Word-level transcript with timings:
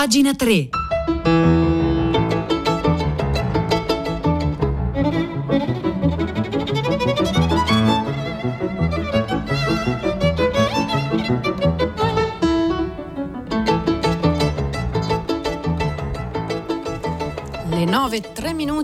Pagina 0.00 0.32
3. 0.32 1.59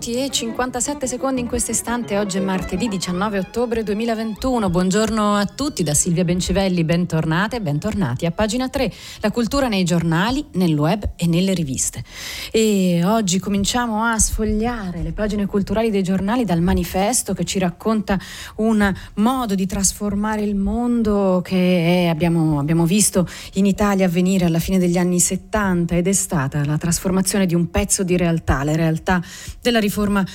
Minuti 0.06 0.14
e 0.14 0.30
57 0.30 1.06
secondi 1.06 1.40
in 1.40 1.48
questo 1.48 1.72
istante. 1.72 2.16
Oggi 2.18 2.38
è 2.38 2.40
martedì 2.40 2.86
19 2.88 3.38
ottobre 3.38 3.82
2021. 3.82 4.70
Buongiorno 4.70 5.34
a 5.34 5.44
tutti 5.46 5.82
da 5.82 5.94
Silvia 5.94 6.24
Bencivelli. 6.24 6.84
Bentornate 6.84 7.56
e 7.56 7.60
bentornati 7.60 8.26
a 8.26 8.30
pagina 8.30 8.68
3. 8.68 8.92
La 9.20 9.30
cultura 9.30 9.68
nei 9.68 9.84
giornali, 9.84 10.44
nel 10.52 10.78
web 10.78 11.10
e 11.16 11.26
nelle 11.26 11.54
riviste. 11.54 12.04
E 12.52 13.02
oggi 13.04 13.38
cominciamo 13.38 14.04
a 14.04 14.18
sfogliare 14.18 15.02
le 15.02 15.12
pagine 15.12 15.46
culturali 15.46 15.90
dei 15.90 16.02
giornali 16.02 16.44
dal 16.44 16.60
manifesto 16.60 17.34
che 17.34 17.44
ci 17.44 17.58
racconta 17.58 18.18
un 18.56 18.94
modo 19.14 19.54
di 19.54 19.66
trasformare 19.66 20.42
il 20.42 20.54
mondo 20.54 21.40
che 21.42 22.04
è, 22.04 22.06
abbiamo, 22.06 22.58
abbiamo 22.58 22.86
visto 22.86 23.26
in 23.54 23.66
Italia 23.66 24.06
avvenire 24.06 24.44
alla 24.44 24.60
fine 24.60 24.78
degli 24.78 24.98
anni 24.98 25.18
70 25.18 25.96
ed 25.96 26.06
è 26.06 26.12
stata 26.12 26.64
la 26.64 26.78
trasformazione 26.78 27.46
di 27.46 27.54
un 27.54 27.70
pezzo 27.70 28.02
di 28.02 28.16
realtà, 28.16 28.62
le 28.62 28.76
realtà 28.76 29.22
della 29.60 29.78
riforma 29.78 29.94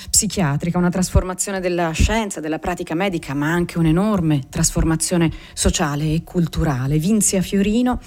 psichiatrica, 0.10 0.78
una 0.78 0.90
trasformazione 0.90 1.60
della 1.60 1.92
scienza, 1.92 2.40
della 2.40 2.58
pratica 2.58 2.96
medica, 2.96 3.34
ma 3.34 3.52
anche 3.52 3.78
un'enorme 3.78 4.44
trasformazione 4.50 5.32
sociale 5.54 6.14
e 6.14 6.24
culturale. 6.24 6.98
Vinzia 6.98 7.42
Fiorino 7.42 8.00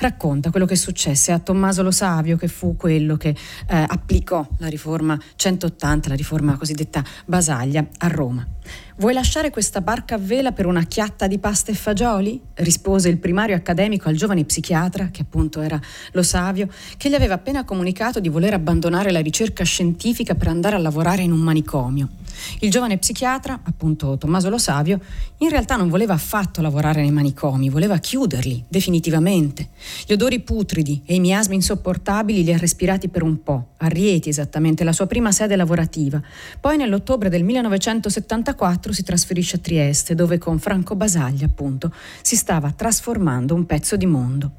racconta 0.00 0.50
quello 0.50 0.66
che 0.66 0.76
successe 0.76 1.32
a 1.32 1.38
Tommaso 1.38 1.82
Lo 1.82 1.90
Savio, 1.90 2.36
che 2.36 2.48
fu 2.48 2.76
quello 2.76 3.16
che 3.16 3.30
eh, 3.30 3.84
applicò 3.86 4.46
la 4.58 4.68
riforma 4.68 5.18
180, 5.36 6.08
la 6.10 6.14
riforma 6.14 6.56
cosiddetta 6.56 7.02
Basaglia, 7.24 7.86
a 7.98 8.08
Roma. 8.08 8.46
Vuoi 8.98 9.12
lasciare 9.12 9.50
questa 9.50 9.80
barca 9.80 10.16
a 10.16 10.18
vela 10.18 10.50
per 10.50 10.66
una 10.66 10.82
chiatta 10.82 11.28
di 11.28 11.38
pasta 11.38 11.70
e 11.70 11.76
fagioli? 11.76 12.40
rispose 12.54 13.08
il 13.08 13.18
primario 13.18 13.54
accademico 13.54 14.08
al 14.08 14.16
giovane 14.16 14.44
psichiatra, 14.44 15.10
che 15.12 15.22
appunto 15.22 15.60
era 15.60 15.80
Lo 16.10 16.24
Savio, 16.24 16.68
che 16.96 17.08
gli 17.08 17.14
aveva 17.14 17.34
appena 17.34 17.62
comunicato 17.62 18.18
di 18.18 18.28
voler 18.28 18.54
abbandonare 18.54 19.12
la 19.12 19.20
ricerca 19.20 19.62
scientifica 19.62 20.34
per 20.34 20.48
andare 20.48 20.74
a 20.74 20.80
lavorare 20.80 21.22
in 21.22 21.30
un 21.30 21.38
manicomio. 21.38 22.08
Il 22.60 22.70
giovane 22.70 22.98
psichiatra, 22.98 23.60
appunto 23.62 24.16
Tommaso 24.18 24.48
Lo 24.48 24.58
Savio, 24.58 25.00
in 25.38 25.48
realtà 25.48 25.76
non 25.76 25.88
voleva 25.88 26.14
affatto 26.14 26.60
lavorare 26.60 27.00
nei 27.00 27.10
manicomi, 27.10 27.68
voleva 27.68 27.98
chiuderli 27.98 28.64
definitivamente. 28.68 29.68
Gli 30.06 30.12
odori 30.12 30.40
putridi 30.40 31.02
e 31.04 31.14
i 31.14 31.20
miasmi 31.20 31.54
insopportabili 31.56 32.44
li 32.44 32.52
ha 32.52 32.58
respirati 32.58 33.08
per 33.08 33.22
un 33.22 33.42
po', 33.42 33.68
a 33.78 33.86
Rieti 33.86 34.28
esattamente, 34.28 34.84
la 34.84 34.92
sua 34.92 35.06
prima 35.06 35.32
sede 35.32 35.56
lavorativa. 35.56 36.20
Poi 36.60 36.76
nell'ottobre 36.76 37.28
del 37.28 37.44
1974 37.44 38.92
si 38.92 39.02
trasferisce 39.02 39.56
a 39.56 39.60
Trieste, 39.60 40.14
dove 40.14 40.38
con 40.38 40.58
Franco 40.58 40.96
Basaglia, 40.96 41.46
appunto, 41.46 41.92
si 42.22 42.36
stava 42.36 42.72
trasformando 42.72 43.54
un 43.54 43.66
pezzo 43.66 43.96
di 43.96 44.06
mondo. 44.06 44.52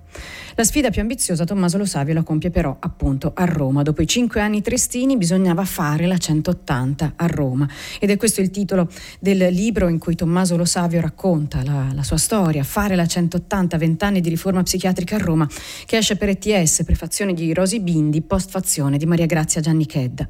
La 0.56 0.64
sfida 0.64 0.90
più 0.90 1.02
ambiziosa 1.02 1.46
Tommaso 1.46 1.78
Lo 1.78 1.86
Savio 1.86 2.14
la 2.14 2.24
compie 2.24 2.50
però 2.50 2.76
appunto 2.80 3.32
a 3.34 3.46
Roma. 3.46 3.82
Dopo 3.82 4.02
i 4.02 4.08
cinque 4.08 4.42
anni 4.42 4.62
trestini 4.62 5.16
bisognava 5.16 5.64
fare 5.64 6.06
la 6.06 6.18
180 6.18 7.14
a 7.16 7.28
Roma 7.28 7.68
ed 8.00 8.10
è 8.10 8.18
questo 8.18 8.42
il 8.42 8.52
titolo 8.52 8.90
del 9.20 9.38
libro 9.52 9.88
in 9.88 10.00
cui 10.00 10.16
Tommaso 10.16 10.58
Lo 10.58 10.66
Savio 10.66 11.00
racconta 11.00 11.64
la, 11.64 11.92
la 11.94 12.04
sua 12.04 12.18
storia, 12.18 12.64
Fare 12.64 12.96
la 12.96 13.06
180, 13.06 13.78
20 13.78 14.04
anni 14.04 14.22
di 14.22 14.30
riforma 14.30 14.62
psichiatrica 14.62 15.16
a 15.16 15.20
Roma, 15.20 15.48
che 15.86 15.98
esce 15.98 16.18
per 16.18 16.30
ETS, 16.30 16.84
prefazione 16.84 17.34
di 17.34 17.54
Rosi 17.54 17.80
Bindi, 17.80 18.22
postfazione 18.22 18.98
di 18.98 19.06
Maria 19.06 19.26
Grazia 19.26 19.62
Gianni 19.62 19.86
Chedda. 19.86 20.28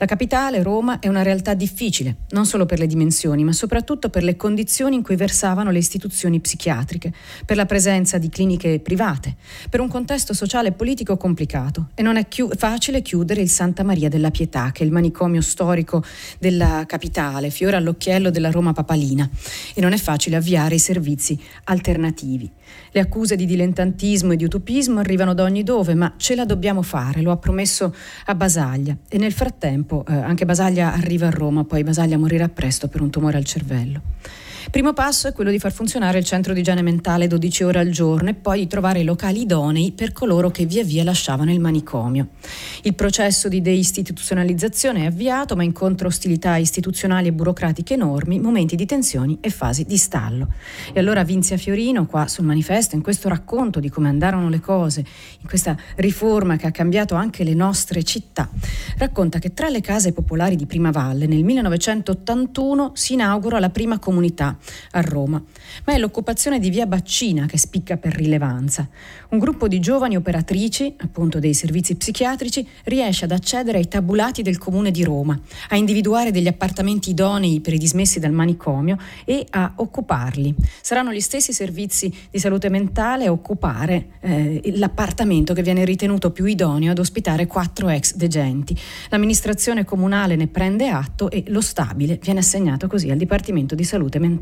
La 0.00 0.06
capitale, 0.06 0.62
Roma, 0.62 1.00
è 1.00 1.08
una 1.08 1.22
realtà 1.22 1.54
difficile, 1.54 2.18
non 2.30 2.46
solo 2.46 2.66
per 2.66 2.78
le 2.78 2.86
dimensioni, 2.86 3.42
ma 3.42 3.52
soprattutto 3.52 4.10
per 4.10 4.22
le 4.22 4.36
condizioni 4.36 4.94
in 4.94 5.02
cui 5.02 5.16
versavano 5.16 5.72
le 5.72 5.78
istituzioni 5.78 6.38
psichiatriche, 6.38 7.12
per 7.44 7.56
la 7.56 7.66
presenza 7.66 8.16
di 8.16 8.28
cliniche 8.28 8.78
private, 8.78 9.07
per 9.70 9.80
un 9.80 9.88
contesto 9.88 10.34
sociale 10.34 10.68
e 10.68 10.72
politico 10.72 11.16
complicato. 11.16 11.88
E 11.94 12.02
non 12.02 12.16
è 12.16 12.28
chiu- 12.28 12.54
facile 12.56 13.00
chiudere 13.00 13.40
il 13.40 13.48
Santa 13.48 13.82
Maria 13.82 14.08
della 14.08 14.30
Pietà, 14.30 14.70
che 14.72 14.82
è 14.82 14.86
il 14.86 14.92
manicomio 14.92 15.40
storico 15.40 16.04
della 16.38 16.84
capitale, 16.86 17.50
fiore 17.50 17.76
all'occhiello 17.76 18.30
della 18.30 18.50
Roma 18.50 18.72
papalina. 18.72 19.28
E 19.74 19.80
non 19.80 19.92
è 19.92 19.98
facile 19.98 20.36
avviare 20.36 20.74
i 20.74 20.78
servizi 20.78 21.38
alternativi. 21.64 22.50
Le 22.90 23.00
accuse 23.00 23.36
di 23.36 23.46
dilettantismo 23.46 24.32
e 24.32 24.36
di 24.36 24.44
utopismo 24.44 24.98
arrivano 25.00 25.34
da 25.34 25.44
ogni 25.44 25.62
dove, 25.62 25.94
ma 25.94 26.14
ce 26.16 26.34
la 26.34 26.44
dobbiamo 26.44 26.82
fare, 26.82 27.22
lo 27.22 27.30
ha 27.30 27.36
promesso 27.36 27.94
a 28.26 28.34
Basaglia. 28.34 28.96
E 29.08 29.18
nel 29.18 29.32
frattempo 29.32 30.04
eh, 30.06 30.14
anche 30.14 30.44
Basaglia 30.44 30.92
arriva 30.92 31.28
a 31.28 31.30
Roma, 31.30 31.64
poi 31.64 31.82
Basaglia 31.82 32.18
morirà 32.18 32.48
presto 32.48 32.88
per 32.88 33.00
un 33.00 33.10
tumore 33.10 33.36
al 33.36 33.44
cervello. 33.44 34.02
Primo 34.70 34.92
passo 34.92 35.28
è 35.28 35.32
quello 35.32 35.50
di 35.50 35.58
far 35.58 35.72
funzionare 35.72 36.18
il 36.18 36.26
centro 36.26 36.52
di 36.52 36.60
igiene 36.60 36.82
mentale 36.82 37.26
12 37.26 37.64
ore 37.64 37.78
al 37.78 37.88
giorno 37.88 38.28
e 38.28 38.34
poi 38.34 38.60
di 38.60 38.66
trovare 38.66 39.02
locali 39.02 39.40
idonei 39.40 39.92
per 39.92 40.12
coloro 40.12 40.50
che 40.50 40.66
via 40.66 40.84
via 40.84 41.02
lasciavano 41.04 41.50
il 41.50 41.58
manicomio. 41.58 42.28
Il 42.82 42.94
processo 42.94 43.48
di 43.48 43.62
deistituzionalizzazione 43.62 45.04
è 45.04 45.06
avviato, 45.06 45.56
ma 45.56 45.62
incontra 45.62 46.06
ostilità 46.06 46.56
istituzionali 46.56 47.28
e 47.28 47.32
burocratiche 47.32 47.94
enormi, 47.94 48.38
momenti 48.40 48.76
di 48.76 48.84
tensioni 48.84 49.38
e 49.40 49.48
fasi 49.48 49.84
di 49.84 49.96
stallo. 49.96 50.48
E 50.92 51.00
allora 51.00 51.24
Vinzia 51.24 51.56
Fiorino, 51.56 52.04
qua 52.04 52.28
sul 52.28 52.44
manifesto, 52.44 52.94
in 52.94 53.00
questo 53.00 53.30
racconto 53.30 53.80
di 53.80 53.88
come 53.88 54.10
andarono 54.10 54.50
le 54.50 54.60
cose, 54.60 55.00
in 55.40 55.48
questa 55.48 55.78
riforma 55.96 56.56
che 56.56 56.66
ha 56.66 56.72
cambiato 56.72 57.14
anche 57.14 57.42
le 57.42 57.54
nostre 57.54 58.02
città, 58.02 58.50
racconta 58.98 59.38
che 59.38 59.54
tra 59.54 59.70
le 59.70 59.80
case 59.80 60.12
popolari 60.12 60.56
di 60.56 60.66
Prima 60.66 60.90
Valle 60.90 61.26
nel 61.26 61.42
1981 61.42 62.92
si 62.94 63.14
inaugura 63.14 63.58
la 63.58 63.70
prima 63.70 63.98
comunità 63.98 64.56
a 64.92 65.00
Roma, 65.00 65.42
ma 65.84 65.92
è 65.92 65.98
l'occupazione 65.98 66.58
di 66.58 66.70
via 66.70 66.86
Baccina 66.86 67.46
che 67.46 67.58
spicca 67.58 67.96
per 67.96 68.14
rilevanza. 68.14 68.88
Un 69.30 69.38
gruppo 69.38 69.68
di 69.68 69.80
giovani 69.80 70.16
operatrici, 70.16 70.94
appunto 70.98 71.38
dei 71.38 71.54
servizi 71.54 71.96
psichiatrici, 71.96 72.66
riesce 72.84 73.24
ad 73.24 73.32
accedere 73.32 73.78
ai 73.78 73.88
tabulati 73.88 74.42
del 74.42 74.58
comune 74.58 74.90
di 74.90 75.04
Roma, 75.04 75.38
a 75.68 75.76
individuare 75.76 76.30
degli 76.30 76.48
appartamenti 76.48 77.10
idonei 77.10 77.60
per 77.60 77.74
i 77.74 77.78
dismessi 77.78 78.18
dal 78.18 78.32
manicomio 78.32 78.96
e 79.24 79.46
a 79.50 79.72
occuparli. 79.76 80.54
Saranno 80.80 81.12
gli 81.12 81.20
stessi 81.20 81.52
servizi 81.52 82.12
di 82.30 82.38
salute 82.38 82.68
mentale 82.68 83.26
a 83.26 83.32
occupare 83.32 84.08
eh, 84.20 84.60
l'appartamento 84.76 85.54
che 85.54 85.62
viene 85.62 85.84
ritenuto 85.84 86.30
più 86.30 86.44
idoneo 86.44 86.90
ad 86.90 86.98
ospitare 86.98 87.46
quattro 87.46 87.88
ex 87.88 88.14
degenti. 88.14 88.76
L'amministrazione 89.10 89.84
comunale 89.84 90.36
ne 90.36 90.46
prende 90.46 90.88
atto 90.88 91.30
e 91.30 91.44
lo 91.48 91.60
stabile 91.60 92.18
viene 92.22 92.40
assegnato 92.40 92.86
così 92.86 93.10
al 93.10 93.16
Dipartimento 93.16 93.74
di 93.74 93.84
Salute 93.84 94.18
Mentale. 94.18 94.37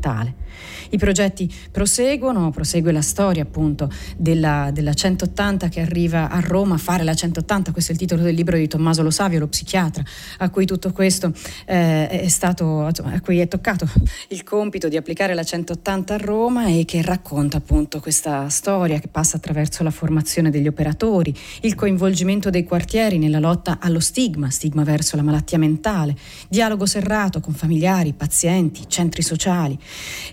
I 0.89 0.97
progetti 0.97 1.53
proseguono, 1.71 2.49
prosegue 2.51 2.91
la 2.91 3.01
storia 3.01 3.43
appunto 3.43 3.91
della, 4.15 4.69
della 4.71 4.93
180 4.93 5.69
che 5.69 5.81
arriva 5.81 6.29
a 6.29 6.39
Roma 6.39 6.75
a 6.75 6.77
fare 6.77 7.03
la 7.03 7.13
180, 7.13 7.71
questo 7.71 7.91
è 7.91 7.93
il 7.93 7.99
titolo 7.99 8.21
del 8.21 8.33
libro 8.33 8.57
di 8.57 8.67
Tommaso 8.67 9.03
Lo 9.03 9.11
Savio, 9.11 9.39
lo 9.39 9.47
psichiatra, 9.47 10.03
a 10.37 10.49
cui 10.49 10.65
tutto 10.65 10.91
questo 10.91 11.33
eh, 11.65 12.07
è 12.07 12.27
stato, 12.27 12.85
a 12.85 13.21
cui 13.21 13.39
è 13.39 13.47
toccato 13.47 13.87
il 14.29 14.43
compito 14.43 14.87
di 14.87 14.97
applicare 14.97 15.33
la 15.33 15.43
180 15.43 16.13
a 16.13 16.17
Roma 16.17 16.67
e 16.67 16.85
che 16.85 17.01
racconta 17.01 17.57
appunto 17.57 17.99
questa 17.99 18.49
storia 18.49 18.99
che 18.99 19.07
passa 19.07 19.37
attraverso 19.37 19.83
la 19.83 19.91
formazione 19.91 20.49
degli 20.49 20.67
operatori, 20.67 21.35
il 21.61 21.75
coinvolgimento 21.75 22.49
dei 22.49 22.63
quartieri 22.63 23.17
nella 23.17 23.39
lotta 23.39 23.77
allo 23.81 23.99
stigma, 23.99 24.49
stigma 24.49 24.83
verso 24.83 25.15
la 25.15 25.21
malattia 25.21 25.57
mentale, 25.57 26.15
dialogo 26.47 26.85
serrato 26.85 27.39
con 27.39 27.53
familiari, 27.53 28.13
pazienti, 28.13 28.85
centri 28.87 29.21
sociali 29.21 29.77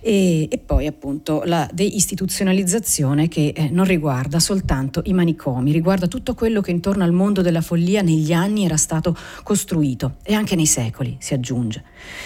e, 0.01 0.49
e 0.51 0.59
poi 0.59 0.87
appunto 0.87 1.43
la 1.45 1.69
deistituzionalizzazione 1.73 3.29
che 3.29 3.53
eh, 3.55 3.69
non 3.71 3.85
riguarda 3.85 4.39
soltanto 4.39 5.03
i 5.05 5.13
manicomi, 5.13 5.73
riguarda 5.73 6.07
tutto 6.07 6.35
quello 6.35 6.61
che 6.61 6.71
intorno 6.71 7.05
al 7.05 7.13
mondo 7.13 7.43
della 7.43 7.61
follia 7.61 8.03
negli 8.03 8.33
anni 8.33 8.65
era 8.65 8.77
stato 8.77 9.17
costruito 9.43 10.17
e 10.23 10.35
anche 10.35 10.57
nei 10.57 10.67
secoli, 10.67 11.17
si 11.19 11.35
aggiunge. 11.35 11.83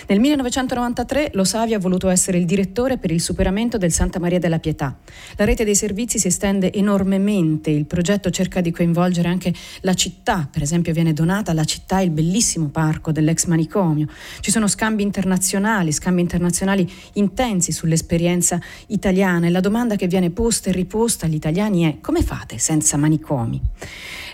Nel 0.07 0.21
1993 0.21 1.31
Lo 1.35 1.45
Savio 1.45 1.77
ha 1.77 1.81
voluto 1.81 2.09
essere 2.09 2.39
il 2.39 2.45
direttore 2.45 2.99
per 2.99 3.11
il 3.11 3.21
superamento 3.21 3.79
del 3.79 3.93
Santa 3.93 4.19
Maria 4.19 4.39
della 4.39 4.59
Pietà. 4.59 4.97
La 5.37 5.45
rete 5.45 5.65
dei 5.65 5.75
servizi 5.75 6.19
si 6.19 6.27
estende 6.27 6.73
enormemente, 6.73 7.71
il 7.71 7.87
progetto 7.87 8.31
cerca 8.31 8.61
di 8.61 8.71
coinvolgere 8.71 9.29
anche 9.29 9.53
la 9.83 9.95
città, 9.95 10.49
per 10.51 10.63
esempio 10.63 10.93
viene 10.93 11.13
donata 11.13 11.51
alla 11.51 11.65
città 11.65 12.01
il 12.01 12.11
bellissimo 12.11 12.69
parco 12.69 13.13
dell'ex 13.13 13.47
manicomio. 13.47 14.07
Ci 14.41 14.51
sono 14.51 14.67
scambi 14.67 15.03
internazionali, 15.03 15.93
scambi 15.93 16.21
internazionali 16.21 16.91
intensi 17.19 17.73
sull'esperienza 17.73 18.61
italiana 18.89 19.47
e 19.47 19.51
la 19.51 19.61
domanda 19.61 19.97
che 19.97 20.07
viene 20.07 20.31
posta 20.31 20.71
e 20.71 20.73
riposta 20.73 21.27
agli 21.27 21.35
italiani 21.35 21.83
è 21.83 22.01
come 22.01 22.23
fate 22.23 22.59
senza 22.59 22.97
manicomi? 22.97 23.61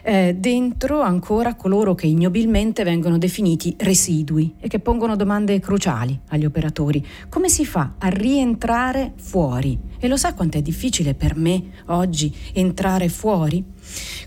Eh, 0.06 0.36
dentro 0.38 1.00
ancora 1.00 1.54
coloro 1.54 1.94
che 1.94 2.06
ignobilmente 2.06 2.84
vengono 2.84 3.16
definiti 3.16 3.75
residui 3.78 4.54
e 4.60 4.69
che 4.69 4.78
pongono 4.78 5.16
domande 5.16 5.58
cruciali 5.60 6.19
agli 6.28 6.44
operatori. 6.44 7.04
Come 7.31 7.48
si 7.48 7.64
fa 7.64 7.94
a 7.98 8.08
rientrare 8.08 9.12
fuori? 9.16 9.78
E 9.98 10.06
lo 10.06 10.19
sa 10.19 10.34
quanto 10.34 10.58
è 10.58 10.62
difficile 10.62 11.14
per 11.14 11.36
me 11.36 11.62
oggi 11.86 12.34
entrare 12.52 13.08
fuori? 13.08 13.64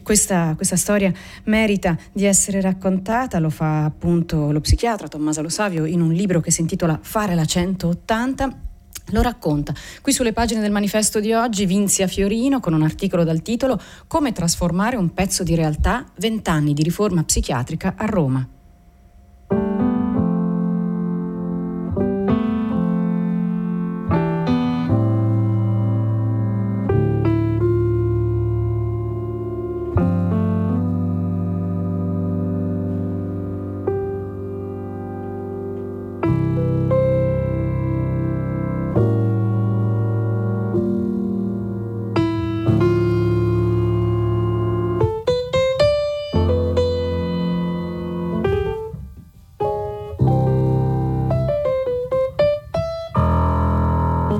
Questa, 0.03 0.53
questa, 0.55 0.75
storia 0.75 1.11
merita 1.45 1.97
di 2.13 2.25
essere 2.25 2.61
raccontata, 2.61 3.39
lo 3.39 3.49
fa 3.49 3.85
appunto 3.85 4.51
lo 4.51 4.61
psichiatra 4.61 5.07
Tommaso 5.07 5.41
Lo 5.41 5.49
Savio 5.49 5.85
in 5.85 6.01
un 6.01 6.13
libro 6.13 6.39
che 6.39 6.51
si 6.51 6.61
intitola 6.61 6.99
Fare 7.01 7.35
la 7.35 7.45
180 7.45 8.65
lo 9.11 9.21
racconta. 9.21 9.73
Qui 10.01 10.11
sulle 10.11 10.33
pagine 10.33 10.61
del 10.61 10.71
manifesto 10.71 11.19
di 11.19 11.31
oggi 11.33 11.65
Vinzia 11.65 12.07
Fiorino 12.07 12.59
con 12.59 12.73
un 12.73 12.83
articolo 12.83 13.23
dal 13.23 13.41
titolo 13.41 13.79
Come 14.07 14.31
trasformare 14.31 14.97
un 14.97 15.13
pezzo 15.13 15.43
di 15.43 15.55
realtà, 15.55 16.05
vent'anni 16.17 16.73
di 16.73 16.83
riforma 16.83 17.23
psichiatrica 17.23 17.93
a 17.95 18.05
Roma. 18.05 18.47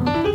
Alle 0.06 0.27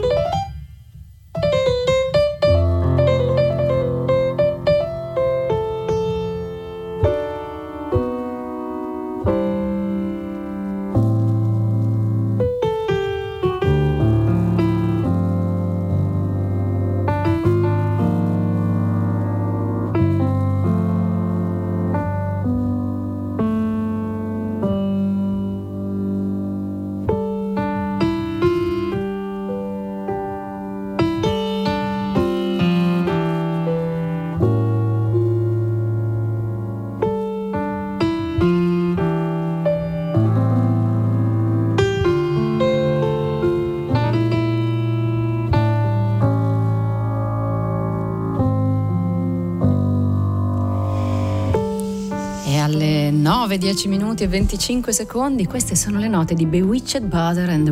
9, 53.42 53.58
10 53.58 53.88
minuti 53.88 54.22
e 54.22 54.28
25 54.28 54.92
secondi. 54.92 55.46
Queste 55.46 55.74
sono 55.74 55.98
le 55.98 56.06
note 56.06 56.32
di 56.34 56.46
Bewitched 56.46 57.02
Butter 57.02 57.48
and 57.48 57.68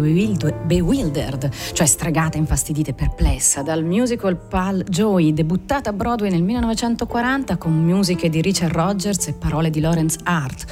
Bewildered, 0.66 1.48
cioè 1.72 1.86
stregata, 1.86 2.36
infastidita 2.36 2.90
e 2.90 2.92
perplessa, 2.92 3.62
dal 3.62 3.84
musical 3.84 4.36
Pal 4.36 4.82
Joy, 4.82 5.32
debuttata 5.32 5.90
a 5.90 5.92
Broadway 5.92 6.28
nel 6.28 6.42
1940 6.42 7.56
con 7.56 7.84
musiche 7.84 8.28
di 8.28 8.40
Richard 8.40 8.72
Rogers 8.72 9.28
e 9.28 9.34
parole 9.34 9.70
di 9.70 9.78
Lawrence 9.78 10.18
Hart. 10.24 10.64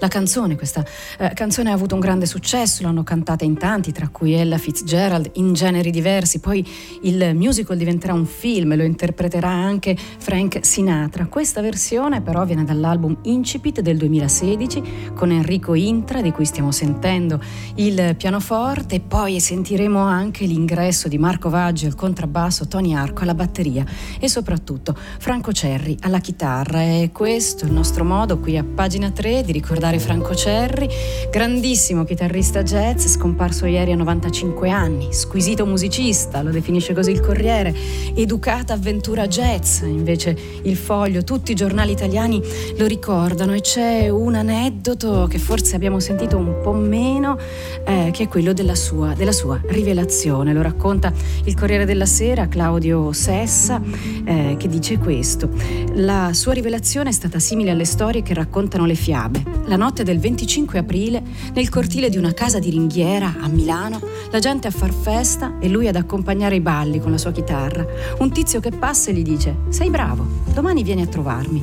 La 0.00 0.08
canzone, 0.08 0.54
questa 0.56 0.84
eh, 1.18 1.30
canzone 1.32 1.70
ha 1.70 1.72
avuto 1.72 1.94
un 1.94 2.00
grande 2.00 2.26
successo, 2.26 2.82
l'hanno 2.82 3.04
cantata 3.04 3.46
in 3.46 3.56
tanti, 3.56 3.90
tra 3.90 4.08
cui 4.08 4.34
Ella 4.34 4.58
Fitzgerald, 4.58 5.30
in 5.36 5.54
generi 5.54 5.90
diversi. 5.90 6.40
Poi 6.40 6.62
il 7.04 7.34
musical 7.34 7.78
diventerà 7.78 8.12
un 8.12 8.26
film, 8.26 8.76
lo 8.76 8.82
interpreterà 8.82 9.48
anche 9.48 9.96
Frank 9.96 10.58
Sinatra. 10.60 11.24
Questa 11.24 11.62
versione 11.62 12.20
però 12.20 12.44
viene 12.44 12.64
dall'album 12.64 13.16
Incipit 13.22 13.80
del 13.80 13.96
2016 14.42 15.12
con 15.14 15.30
Enrico 15.30 15.74
Intra, 15.74 16.20
di 16.20 16.32
cui 16.32 16.44
stiamo 16.44 16.72
sentendo 16.72 17.40
il 17.76 18.14
pianoforte, 18.16 18.96
e 18.96 19.00
poi 19.00 19.38
sentiremo 19.40 19.98
anche 20.00 20.44
l'ingresso 20.44 21.08
di 21.08 21.18
Marco 21.18 21.48
Vaggi 21.48 21.86
al 21.86 21.94
contrabbasso, 21.94 22.66
Tony 22.66 22.94
Arco 22.94 23.22
alla 23.22 23.34
batteria 23.34 23.84
e 24.18 24.28
soprattutto 24.28 24.96
Franco 25.18 25.52
Cerri 25.52 25.96
alla 26.00 26.18
chitarra. 26.18 26.82
E 26.82 27.10
questo 27.12 27.64
è 27.64 27.68
il 27.68 27.74
nostro 27.74 28.04
modo 28.04 28.38
qui 28.38 28.56
a 28.56 28.64
pagina 28.64 29.10
3 29.10 29.42
di 29.42 29.52
ricordare 29.52 29.98
Franco 29.98 30.34
Cerri, 30.34 30.88
grandissimo 31.30 32.04
chitarrista 32.04 32.62
jazz, 32.62 33.06
scomparso 33.06 33.66
ieri 33.66 33.92
a 33.92 33.96
95 33.96 34.70
anni, 34.70 35.12
squisito 35.12 35.64
musicista, 35.66 36.42
lo 36.42 36.50
definisce 36.50 36.94
così 36.94 37.12
il 37.12 37.20
Corriere, 37.20 37.74
educata 38.14 38.72
avventura 38.72 39.28
jazz, 39.28 39.82
invece 39.82 40.36
il 40.62 40.76
Foglio, 40.76 41.22
tutti 41.22 41.52
i 41.52 41.54
giornali 41.54 41.92
italiani 41.92 42.42
lo 42.76 42.86
ricordano 42.86 43.54
e 43.54 43.60
c'è 43.60 44.08
un 44.08 44.31
aneddoto 44.34 45.26
che 45.28 45.38
forse 45.38 45.76
abbiamo 45.76 46.00
sentito 46.00 46.36
un 46.36 46.60
po' 46.62 46.72
meno, 46.72 47.38
eh, 47.84 48.10
che 48.12 48.24
è 48.24 48.28
quello 48.28 48.52
della 48.52 48.74
sua, 48.74 49.14
della 49.14 49.32
sua, 49.32 49.60
rivelazione. 49.66 50.52
Lo 50.52 50.62
racconta 50.62 51.12
il 51.44 51.54
Corriere 51.54 51.84
della 51.84 52.06
Sera, 52.06 52.48
Claudio 52.48 53.12
Sessa, 53.12 53.80
eh, 54.24 54.56
che 54.58 54.68
dice 54.68 54.98
questo. 54.98 55.48
La 55.94 56.30
sua 56.32 56.52
rivelazione 56.52 57.10
è 57.10 57.12
stata 57.12 57.38
simile 57.38 57.70
alle 57.70 57.84
storie 57.84 58.22
che 58.22 58.34
raccontano 58.34 58.86
le 58.86 58.94
fiabe. 58.94 59.42
La 59.66 59.76
notte 59.76 60.04
del 60.04 60.18
25 60.18 60.78
aprile, 60.78 61.22
nel 61.54 61.68
cortile 61.68 62.08
di 62.08 62.18
una 62.18 62.32
casa 62.32 62.58
di 62.58 62.70
ringhiera 62.70 63.36
a 63.40 63.48
Milano, 63.48 64.00
la 64.30 64.38
gente 64.38 64.68
a 64.68 64.70
far 64.70 64.92
festa 64.92 65.58
e 65.60 65.68
lui 65.68 65.88
ad 65.88 65.96
accompagnare 65.96 66.56
i 66.56 66.60
balli 66.60 67.00
con 67.00 67.10
la 67.10 67.18
sua 67.18 67.32
chitarra. 67.32 67.86
Un 68.18 68.30
tizio 68.30 68.60
che 68.60 68.70
passa 68.70 69.10
e 69.10 69.14
gli 69.14 69.22
dice: 69.22 69.56
Sei 69.68 69.90
bravo, 69.90 70.24
domani 70.52 70.82
vieni 70.82 71.02
a 71.02 71.06
trovarmi. 71.06 71.62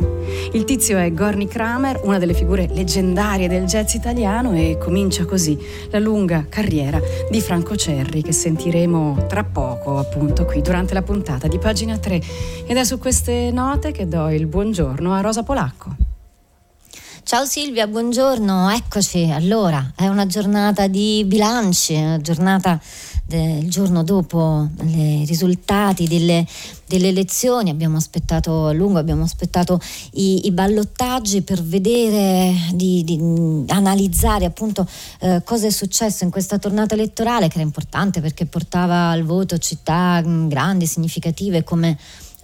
Il 0.54 0.64
tizio 0.66 0.98
è 0.98 1.12
Gorny 1.14 1.48
Kramer, 1.48 2.02
una 2.04 2.18
delle 2.18 2.34
figure 2.34 2.59
leggendarie 2.68 3.48
del 3.48 3.66
jazz 3.66 3.94
italiano, 3.94 4.54
e 4.54 4.78
comincia 4.80 5.26
così 5.26 5.58
la 5.92 6.00
lunga 6.00 6.46
carriera 6.50 7.00
di 7.30 7.42
Franco 7.42 7.76
Cerri, 7.76 8.22
che 8.22 8.32
sentiremo 8.32 9.26
tra 9.28 9.44
poco, 9.44 9.98
appunto, 9.98 10.46
qui 10.46 10.62
durante 10.62 10.94
la 10.94 11.02
puntata 11.02 11.48
di 11.48 11.58
pagina 11.58 11.98
3. 11.98 12.22
Ed 12.68 12.78
è 12.78 12.84
su 12.84 12.98
queste 13.00 13.52
note 13.52 13.92
che 13.92 14.08
do 14.08 14.30
il 14.30 14.46
buongiorno 14.46 15.14
a 15.14 15.22
Rosa 15.22 15.44
Polacco. 15.44 15.96
Ciao 17.30 17.46
Silvia, 17.46 17.86
buongiorno, 17.86 18.72
eccoci. 18.72 19.30
Allora, 19.32 19.92
è 19.96 20.08
una 20.08 20.26
giornata 20.26 20.88
di 20.88 21.24
bilanci, 21.28 21.94
una 21.94 22.20
giornata 22.20 22.82
del 23.30 23.70
giorno 23.70 24.04
dopo 24.04 24.68
i 24.86 25.24
risultati 25.28 26.08
delle, 26.08 26.46
delle, 26.88 27.10
elezioni. 27.10 27.70
Abbiamo 27.70 27.98
aspettato 27.98 28.66
a 28.66 28.72
lungo, 28.74 28.98
abbiamo 28.98 29.24
aspettato 29.24 29.80
i, 30.14 30.48
i 30.48 30.52
ballottaggi 30.52 31.44
per 31.44 31.62
vedere, 31.62 32.56
di, 32.74 33.04
di 33.04 33.64
analizzare 33.68 34.46
appunto 34.46 34.88
eh, 35.20 35.44
cosa 35.46 35.68
è 35.68 35.70
successo 35.70 36.24
in 36.24 36.32
questa 36.32 36.58
tornata 36.58 36.96
elettorale, 36.96 37.48
che 37.48 37.56
era 37.56 37.66
importante 37.66 38.20
perché 38.20 38.48
portava 38.48 39.10
al 39.10 39.24
voto 39.24 39.60
città 39.60 40.22
grandi, 40.22 40.88
significative 40.88 41.64
come 41.64 41.98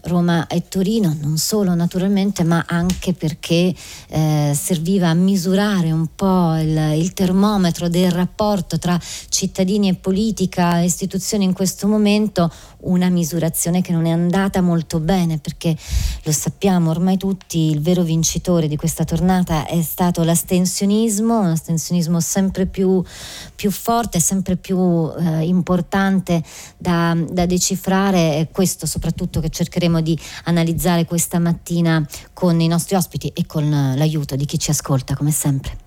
Roma 0.06 0.48
e 0.48 0.68
Torino, 0.68 1.16
non 1.20 1.38
solo 1.38 1.74
naturalmente, 1.74 2.44
ma 2.44 2.64
anche 2.68 3.14
perché 3.14 3.74
eh, 4.10 4.52
serviva 4.56 5.10
a 5.10 5.14
misurare 5.14 5.92
un 5.92 6.08
po' 6.16 6.56
il, 6.58 7.00
il, 7.00 7.14
termometro 7.14 7.90
del 7.90 8.12
rapporto 8.12 8.78
tra 8.78 9.00
cittadini 9.30 9.90
e 9.90 9.96
politica, 9.96 10.80
istituzioni 10.80 11.44
in 11.44 11.54
questo 11.54 11.88
momento, 11.88 12.52
una 12.82 13.10
misurazione 13.10 13.82
che 13.82 13.92
non 13.92 14.06
è 14.06 14.12
andata 14.12 14.62
molto 14.62 15.00
bene 15.00 15.40
perché 15.40 15.76
lo 16.24 16.32
sappiamo 16.32 16.92
ormai 16.92 17.18
tutti, 17.18 17.72
il 17.72 17.82
vero 17.82 18.04
vincitore 18.04 18.68
di 18.68 18.76
questa 18.76 19.06
tornata 19.06 19.66
è 19.66 19.82
stato 19.82 20.24
l'astensionismo, 20.24 21.40
un 21.40 21.48
astensionismo 21.48 22.20
sempre 22.20 22.66
più, 22.68 23.04
più 23.56 23.72
forte, 23.72 24.20
sempre 24.20 24.56
più 24.56 24.78
eh, 25.18 25.42
importante 25.46 26.44
da, 26.78 27.18
da 27.30 27.46
decifrare, 27.46 28.50
questo 28.52 28.86
soprattutto 28.86 29.40
che 29.40 29.50
cercheremo 29.50 29.95
di 30.02 30.18
analizzare 30.46 31.06
questa 31.06 31.40
mattina 31.40 32.06
con 32.34 32.60
i 32.60 32.68
nostri 32.68 32.96
ospiti 32.96 33.30
e 33.30 33.46
con 33.46 33.70
l'aiuto 33.70 34.36
di 34.36 34.46
chi 34.46 34.60
ci 34.60 34.72
ascolta 34.72 35.16
come 35.16 35.32
sempre. 35.32 35.85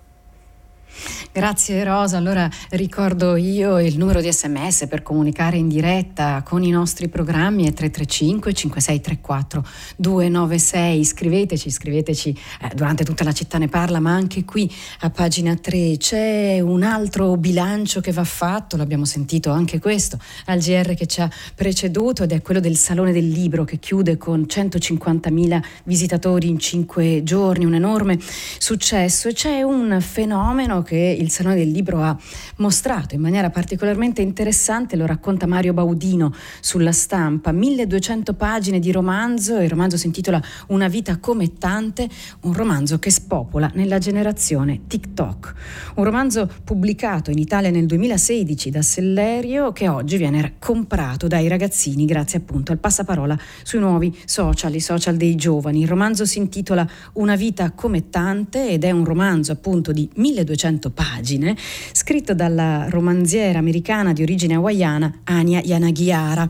Grazie 1.32 1.84
Rosa, 1.84 2.16
allora 2.16 2.48
ricordo 2.70 3.36
io 3.36 3.78
il 3.80 3.96
numero 3.96 4.20
di 4.20 4.32
sms 4.32 4.86
per 4.88 5.02
comunicare 5.02 5.56
in 5.56 5.68
diretta 5.68 6.42
con 6.44 6.64
i 6.64 6.70
nostri 6.70 7.08
programmi 7.08 7.66
è 7.66 7.72
335 7.72 8.52
5634 8.52 9.64
296, 9.96 11.04
scriveteci, 11.04 11.70
scriveteci 11.70 12.38
eh, 12.62 12.74
durante 12.74 13.04
tutta 13.04 13.24
la 13.24 13.32
città 13.32 13.58
ne 13.58 13.68
parla, 13.68 14.00
ma 14.00 14.12
anche 14.12 14.44
qui 14.44 14.72
a 15.00 15.10
pagina 15.10 15.54
3 15.54 15.96
c'è 15.98 16.60
un 16.60 16.82
altro 16.82 17.36
bilancio 17.36 18.00
che 18.00 18.12
va 18.12 18.24
fatto, 18.24 18.76
l'abbiamo 18.76 19.04
sentito 19.04 19.50
anche 19.50 19.78
questo 19.78 20.18
al 20.46 20.58
GR 20.58 20.94
che 20.94 21.06
ci 21.06 21.20
ha 21.20 21.30
preceduto 21.54 22.24
ed 22.24 22.32
è 22.32 22.42
quello 22.42 22.60
del 22.60 22.76
Salone 22.76 23.12
del 23.12 23.28
Libro 23.28 23.64
che 23.64 23.78
chiude 23.78 24.16
con 24.16 24.46
150.000 24.48 25.62
visitatori 25.84 26.48
in 26.48 26.58
5 26.58 27.22
giorni, 27.22 27.64
un 27.64 27.74
enorme 27.74 28.18
successo. 28.58 29.28
E 29.28 29.32
c'è 29.32 29.62
un 29.62 29.98
fenomeno 30.00 30.82
che 30.88 31.16
il 31.20 31.30
Salone 31.30 31.56
del 31.56 31.70
Libro 31.70 32.00
ha 32.00 32.16
mostrato 32.56 33.14
in 33.14 33.20
maniera 33.20 33.50
particolarmente 33.50 34.22
interessante, 34.22 34.96
lo 34.96 35.04
racconta 35.04 35.46
Mario 35.46 35.74
Baudino 35.74 36.32
sulla 36.60 36.92
stampa, 36.92 37.52
1200 37.52 38.32
pagine 38.32 38.78
di 38.78 38.90
romanzo, 38.90 39.58
il 39.58 39.68
romanzo 39.68 39.98
si 39.98 40.06
intitola 40.06 40.42
Una 40.68 40.88
vita 40.88 41.18
come 41.18 41.58
tante, 41.58 42.08
un 42.42 42.54
romanzo 42.54 42.98
che 42.98 43.10
spopola 43.10 43.70
nella 43.74 43.98
generazione 43.98 44.86
TikTok, 44.86 45.54
un 45.96 46.04
romanzo 46.04 46.50
pubblicato 46.64 47.30
in 47.30 47.38
Italia 47.38 47.68
nel 47.68 47.84
2016 47.84 48.70
da 48.70 48.80
Sellerio 48.80 49.72
che 49.72 49.88
oggi 49.88 50.16
viene 50.16 50.54
comprato 50.58 51.26
dai 51.26 51.48
ragazzini 51.48 52.06
grazie 52.06 52.38
appunto 52.38 52.72
al 52.72 52.78
passaparola 52.78 53.38
sui 53.62 53.78
nuovi 53.78 54.16
social, 54.24 54.74
i 54.74 54.80
social 54.80 55.16
dei 55.16 55.34
giovani. 55.34 55.82
Il 55.82 55.88
romanzo 55.88 56.24
si 56.24 56.38
intitola 56.38 56.88
Una 57.14 57.36
vita 57.36 57.72
come 57.72 58.08
tante 58.08 58.70
ed 58.70 58.84
è 58.84 58.90
un 58.90 59.04
romanzo 59.04 59.52
appunto 59.52 59.92
di 59.92 60.08
1200 60.14 60.76
pagine 60.78 61.06
pagine, 61.18 61.56
scritto 61.92 62.34
dalla 62.34 62.86
romanziera 62.88 63.58
americana 63.58 64.12
di 64.12 64.22
origine 64.22 64.54
hawaiana 64.54 65.20
Ania 65.24 65.60
Yanaghiara. 65.64 66.48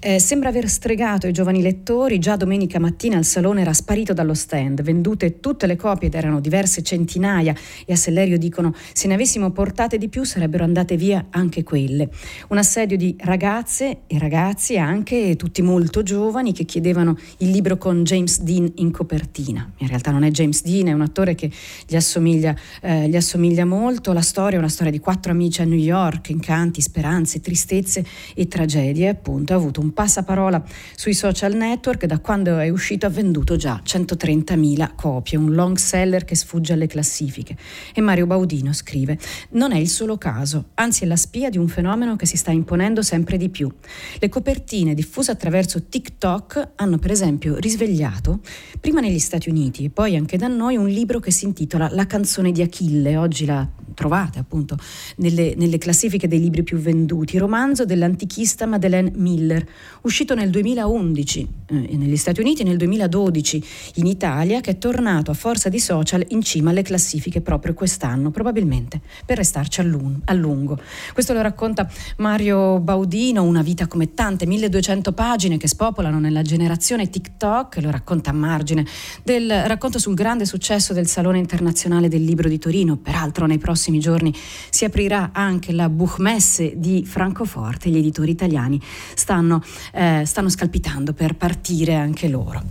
Eh, 0.00 0.18
sembra 0.18 0.48
aver 0.48 0.68
stregato 0.68 1.26
i 1.26 1.32
giovani 1.32 1.62
lettori, 1.62 2.18
già 2.18 2.36
domenica 2.36 2.80
mattina 2.80 3.16
al 3.16 3.24
salone 3.24 3.60
era 3.60 3.72
sparito 3.72 4.12
dallo 4.12 4.34
stand, 4.34 4.82
vendute 4.82 5.40
tutte 5.40 5.66
le 5.66 5.76
copie 5.76 6.08
ed 6.08 6.14
erano 6.14 6.40
diverse 6.40 6.82
centinaia 6.82 7.54
e 7.86 7.92
a 7.92 7.96
Sellerio 7.96 8.38
dicono 8.38 8.74
se 8.92 9.06
ne 9.06 9.14
avessimo 9.14 9.50
portate 9.50 9.98
di 9.98 10.08
più 10.08 10.24
sarebbero 10.24 10.64
andate 10.64 10.96
via 10.96 11.26
anche 11.30 11.62
quelle. 11.62 12.10
Un 12.48 12.58
assedio 12.58 12.96
di 12.96 13.14
ragazze 13.20 14.00
e 14.06 14.18
ragazzi 14.18 14.78
anche, 14.78 15.36
tutti 15.36 15.62
molto 15.62 16.02
giovani, 16.02 16.52
che 16.52 16.64
chiedevano 16.64 17.16
il 17.38 17.50
libro 17.50 17.76
con 17.78 18.02
James 18.02 18.40
Dean 18.40 18.70
in 18.76 18.90
copertina. 18.90 19.72
In 19.78 19.86
realtà 19.86 20.10
non 20.10 20.24
è 20.24 20.30
James 20.30 20.62
Dean, 20.62 20.88
è 20.88 20.92
un 20.92 21.02
attore 21.02 21.34
che 21.34 21.50
gli 21.86 21.96
assomiglia, 21.96 22.54
eh, 22.80 23.08
gli 23.08 23.16
assomiglia 23.16 23.64
molto 23.68 24.12
la 24.12 24.22
storia, 24.22 24.58
una 24.58 24.68
storia 24.68 24.90
di 24.90 24.98
quattro 24.98 25.30
amici 25.30 25.60
a 25.60 25.64
New 25.64 25.78
York, 25.78 26.30
incanti, 26.30 26.80
speranze, 26.80 27.40
tristezze 27.40 28.04
e 28.34 28.48
tragedie, 28.48 29.10
appunto 29.10 29.52
ha 29.52 29.56
avuto 29.56 29.80
un 29.80 29.92
passaparola 29.92 30.64
sui 30.96 31.14
social 31.14 31.54
network, 31.54 32.06
da 32.06 32.18
quando 32.18 32.58
è 32.58 32.70
uscito 32.70 33.06
ha 33.06 33.10
venduto 33.10 33.56
già 33.56 33.80
130.000 33.84 34.94
copie, 34.96 35.36
un 35.36 35.54
long 35.54 35.76
seller 35.76 36.24
che 36.24 36.34
sfugge 36.34 36.72
alle 36.72 36.86
classifiche. 36.86 37.56
E 37.94 38.00
Mario 38.00 38.26
Baudino 38.26 38.72
scrive, 38.72 39.18
non 39.50 39.72
è 39.72 39.76
il 39.76 39.88
solo 39.88 40.16
caso, 40.16 40.70
anzi 40.74 41.04
è 41.04 41.06
la 41.06 41.16
spia 41.16 41.50
di 41.50 41.58
un 41.58 41.68
fenomeno 41.68 42.16
che 42.16 42.26
si 42.26 42.36
sta 42.36 42.50
imponendo 42.50 43.02
sempre 43.02 43.36
di 43.36 43.50
più. 43.50 43.70
Le 44.18 44.28
copertine 44.28 44.94
diffuse 44.94 45.30
attraverso 45.30 45.84
TikTok 45.84 46.70
hanno 46.76 46.98
per 46.98 47.10
esempio 47.10 47.56
risvegliato, 47.56 48.40
prima 48.80 49.00
negli 49.00 49.18
Stati 49.18 49.50
Uniti 49.50 49.84
e 49.84 49.90
poi 49.90 50.16
anche 50.16 50.38
da 50.38 50.48
noi, 50.48 50.76
un 50.76 50.88
libro 50.88 51.20
che 51.20 51.30
si 51.30 51.44
intitola 51.44 51.88
La 51.90 52.06
canzone 52.06 52.52
di 52.52 52.62
Achille, 52.62 53.16
oggi 53.16 53.44
la 53.44 53.57
yeah 53.58 53.87
trovate 53.98 54.38
appunto 54.38 54.78
nelle, 55.16 55.54
nelle 55.56 55.76
classifiche 55.76 56.28
dei 56.28 56.38
libri 56.38 56.62
più 56.62 56.78
venduti, 56.78 57.36
romanzo 57.36 57.84
dell'antichista 57.84 58.64
Madeleine 58.64 59.10
Miller, 59.16 59.66
uscito 60.02 60.36
nel 60.36 60.50
2011 60.50 61.48
eh, 61.66 61.96
negli 61.96 62.16
Stati 62.16 62.38
Uniti 62.38 62.62
e 62.62 62.64
nel 62.64 62.76
2012 62.76 63.64
in 63.94 64.06
Italia, 64.06 64.60
che 64.60 64.70
è 64.70 64.78
tornato 64.78 65.32
a 65.32 65.34
forza 65.34 65.68
di 65.68 65.80
social 65.80 66.24
in 66.28 66.42
cima 66.42 66.70
alle 66.70 66.82
classifiche 66.82 67.40
proprio 67.40 67.74
quest'anno, 67.74 68.30
probabilmente 68.30 69.00
per 69.26 69.38
restarci 69.38 69.80
a, 69.80 69.84
lun- 69.84 70.20
a 70.26 70.32
lungo. 70.32 70.78
Questo 71.12 71.32
lo 71.32 71.42
racconta 71.42 71.90
Mario 72.18 72.78
Baudino, 72.78 73.42
Una 73.42 73.62
vita 73.62 73.88
come 73.88 74.14
tante, 74.14 74.46
1200 74.46 75.12
pagine 75.12 75.56
che 75.56 75.66
spopolano 75.66 76.20
nella 76.20 76.42
generazione 76.42 77.10
TikTok, 77.10 77.78
lo 77.82 77.90
racconta 77.90 78.30
a 78.30 78.32
margine 78.32 78.86
del 79.24 79.50
racconto 79.66 79.98
sul 79.98 80.14
grande 80.14 80.44
successo 80.44 80.92
del 80.92 81.08
Salone 81.08 81.38
Internazionale 81.38 82.06
del 82.08 82.22
Libro 82.22 82.48
di 82.48 82.58
Torino, 82.60 82.96
peraltro 82.96 83.46
nei 83.46 83.58
prossimi 83.58 83.86
prossimi 83.88 83.98
giorni 83.98 84.34
si 84.70 84.84
aprirà 84.84 85.30
anche 85.32 85.72
la 85.72 85.88
Buchmesse 85.88 86.74
di 86.76 87.04
Francoforte, 87.04 87.88
gli 87.88 87.96
editori 87.96 88.30
italiani 88.30 88.80
stanno, 89.14 89.62
eh, 89.92 90.22
stanno 90.24 90.48
scalpitando 90.48 91.12
per 91.12 91.34
partire 91.34 91.94
anche 91.94 92.28
loro. 92.28 92.62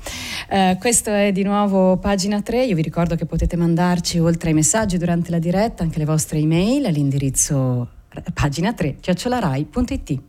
Eh, 0.50 0.78
questo 0.80 1.10
è 1.12 1.32
di 1.32 1.44
nuovo 1.44 1.98
pagina 1.98 2.42
3, 2.42 2.66
io 2.66 2.76
vi 2.76 2.82
ricordo 2.82 3.16
che 3.16 3.26
potete 3.26 3.58
mandarci 3.58 4.20
oltre 4.20 4.50
ai 4.50 4.56
messaggi 4.56 4.98
durante 4.98 5.32
la 5.32 5.40
diretta 5.40 5.84
anche 5.84 6.00
le 6.00 6.06
vostre 6.06 6.38
email 6.38 6.86
all'indirizzo 6.86 7.90
pagina 8.34 8.74
3 8.74 8.98
chiocciolarai.it. 9.00 10.22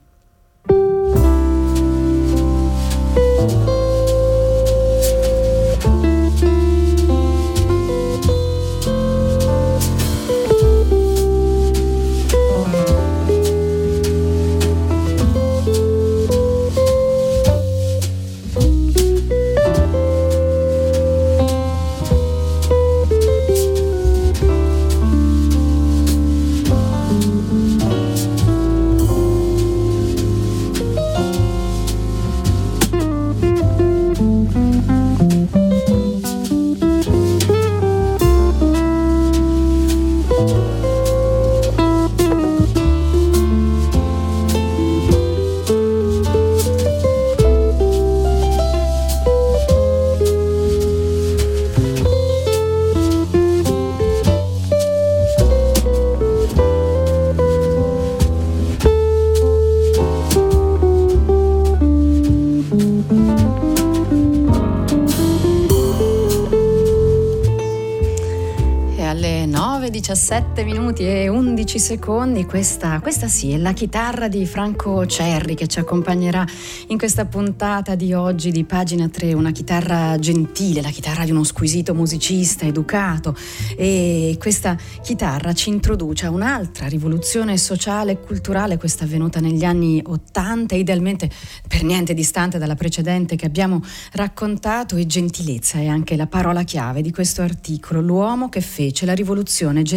17 70.09 70.65
minuti 70.65 71.03
e 71.07 71.29
11 71.29 71.79
secondi. 71.79 72.47
Questa, 72.47 72.99
questa 73.01 73.29
sì 73.29 73.51
è 73.51 73.59
la 73.59 73.75
chitarra 73.75 74.27
di 74.27 74.47
Franco 74.47 75.05
Cerri 75.05 75.55
che 75.55 75.67
ci 75.67 75.81
accompagnerà 75.81 76.47
in 76.87 76.97
questa 76.97 77.27
puntata 77.27 77.95
di 77.95 78.15
oggi 78.15 78.51
di 78.51 78.65
pagina 78.65 79.07
3. 79.11 79.35
Una 79.35 79.51
chitarra 79.51 80.19
gentile, 80.19 80.81
la 80.81 80.89
chitarra 80.89 81.27
di 81.27 81.31
uno 81.31 81.45
squisito 81.45 81.93
musicista 81.93 82.65
educato. 82.65 83.37
E 83.77 84.39
questa 84.39 84.79
chitarra 85.03 85.53
ci 85.53 85.69
introduce 85.69 86.25
a 86.25 86.31
un'altra 86.31 86.87
rivoluzione 86.87 87.59
sociale 87.59 88.13
e 88.13 88.21
culturale, 88.21 88.79
questa 88.79 89.05
avvenuta 89.05 89.41
negli 89.41 89.65
anni 89.65 90.03
80, 90.03 90.75
idealmente 90.75 91.29
per 91.69 91.83
niente 91.83 92.15
distante 92.15 92.57
dalla 92.57 92.77
precedente 92.77 93.37
che 93.37 93.45
abbiamo 93.45 93.83
raccontato. 94.13 94.97
E 94.97 95.05
gentilezza 95.05 95.81
è 95.81 95.87
anche 95.87 96.17
la 96.17 96.27
parola 96.27 96.63
chiave 96.63 97.03
di 97.03 97.13
questo 97.13 97.43
articolo. 97.43 98.01
L'uomo 98.01 98.49
che 98.49 98.63
fece 98.63 99.05
la 99.05 99.13
rivoluzione 99.13 99.83
gentile. 99.83 99.97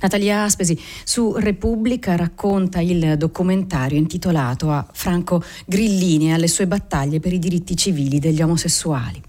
Natalia 0.00 0.42
Aspesi 0.42 0.78
su 1.04 1.34
Repubblica 1.36 2.16
racconta 2.16 2.80
il 2.80 3.16
documentario 3.16 3.98
intitolato 3.98 4.70
a 4.70 4.86
Franco 4.92 5.42
Grillini 5.64 6.28
e 6.28 6.32
alle 6.32 6.48
sue 6.48 6.66
battaglie 6.66 7.20
per 7.20 7.32
i 7.32 7.38
diritti 7.38 7.76
civili 7.76 8.18
degli 8.18 8.42
omosessuali. 8.42 9.20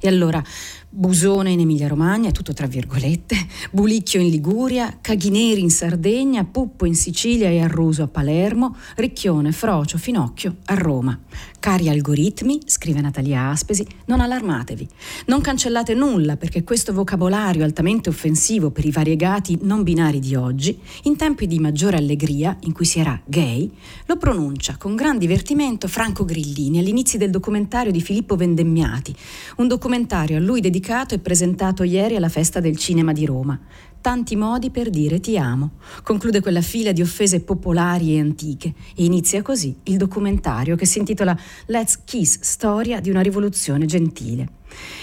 E 0.00 0.08
allora 0.08 0.42
Busone 0.88 1.50
in 1.50 1.60
Emilia-Romagna, 1.60 2.30
tutto 2.30 2.54
tra 2.54 2.66
virgolette, 2.66 3.36
Bulicchio 3.70 4.18
in 4.18 4.28
Liguria, 4.30 4.96
Caghineri 5.00 5.60
in 5.60 5.68
Sardegna, 5.68 6.44
Puppo 6.44 6.86
in 6.86 6.94
Sicilia 6.94 7.50
e 7.50 7.60
Arruso 7.60 8.04
a 8.04 8.08
Palermo, 8.08 8.74
Ricchione, 8.94 9.52
Frocio, 9.52 9.98
Finocchio 9.98 10.56
a 10.66 10.74
Roma. 10.74 11.18
Cari 11.58 11.90
algoritmi, 11.90 12.60
scrive 12.64 13.00
Natalia 13.00 13.50
Aspesi, 13.50 13.84
non 14.06 14.20
allarmatevi. 14.20 14.88
Non 15.26 15.42
cancellate 15.42 15.92
nulla 15.92 16.36
perché 16.36 16.64
questo 16.64 16.94
vocabolario 16.94 17.64
altamente 17.64 18.08
offensivo 18.08 18.70
per 18.70 18.86
i 18.86 18.90
variegati 18.90 19.58
non 19.62 19.82
binari 19.82 20.20
di 20.20 20.34
oggi, 20.34 20.78
in 21.02 21.16
tempi 21.16 21.46
di 21.46 21.58
maggiore 21.58 21.98
allegria, 21.98 22.56
in 22.60 22.72
cui 22.72 22.86
si 22.86 23.00
era 23.00 23.20
gay, 23.26 23.70
lo 24.06 24.16
pronuncia 24.16 24.76
con 24.78 24.94
gran 24.94 25.18
divertimento 25.18 25.88
Franco 25.88 26.24
Grillini 26.24 26.78
all'inizio 26.78 27.18
del 27.18 27.30
documentario 27.30 27.92
di 27.92 28.00
Filippo 28.00 28.36
Vendemmiati, 28.36 29.14
un 29.56 29.68
documentario 29.68 30.36
a 30.36 30.40
lui 30.40 30.60
dedicato 30.60 30.84
e 31.14 31.18
presentato 31.18 31.82
ieri 31.82 32.14
alla 32.14 32.28
festa 32.28 32.60
del 32.60 32.76
cinema 32.76 33.12
di 33.12 33.26
Roma 33.26 33.60
tanti 34.06 34.36
modi 34.36 34.70
per 34.70 34.88
dire 34.88 35.18
ti 35.18 35.36
amo. 35.36 35.78
Conclude 36.04 36.40
quella 36.40 36.60
fila 36.60 36.92
di 36.92 37.02
offese 37.02 37.40
popolari 37.40 38.14
e 38.14 38.20
antiche 38.20 38.72
e 38.94 39.04
inizia 39.04 39.42
così 39.42 39.76
il 39.82 39.96
documentario 39.96 40.76
che 40.76 40.86
si 40.86 41.00
intitola 41.00 41.36
Let's 41.66 42.04
Kiss, 42.04 42.38
storia 42.40 43.00
di 43.00 43.10
una 43.10 43.20
rivoluzione 43.20 43.84
gentile. 43.84 44.48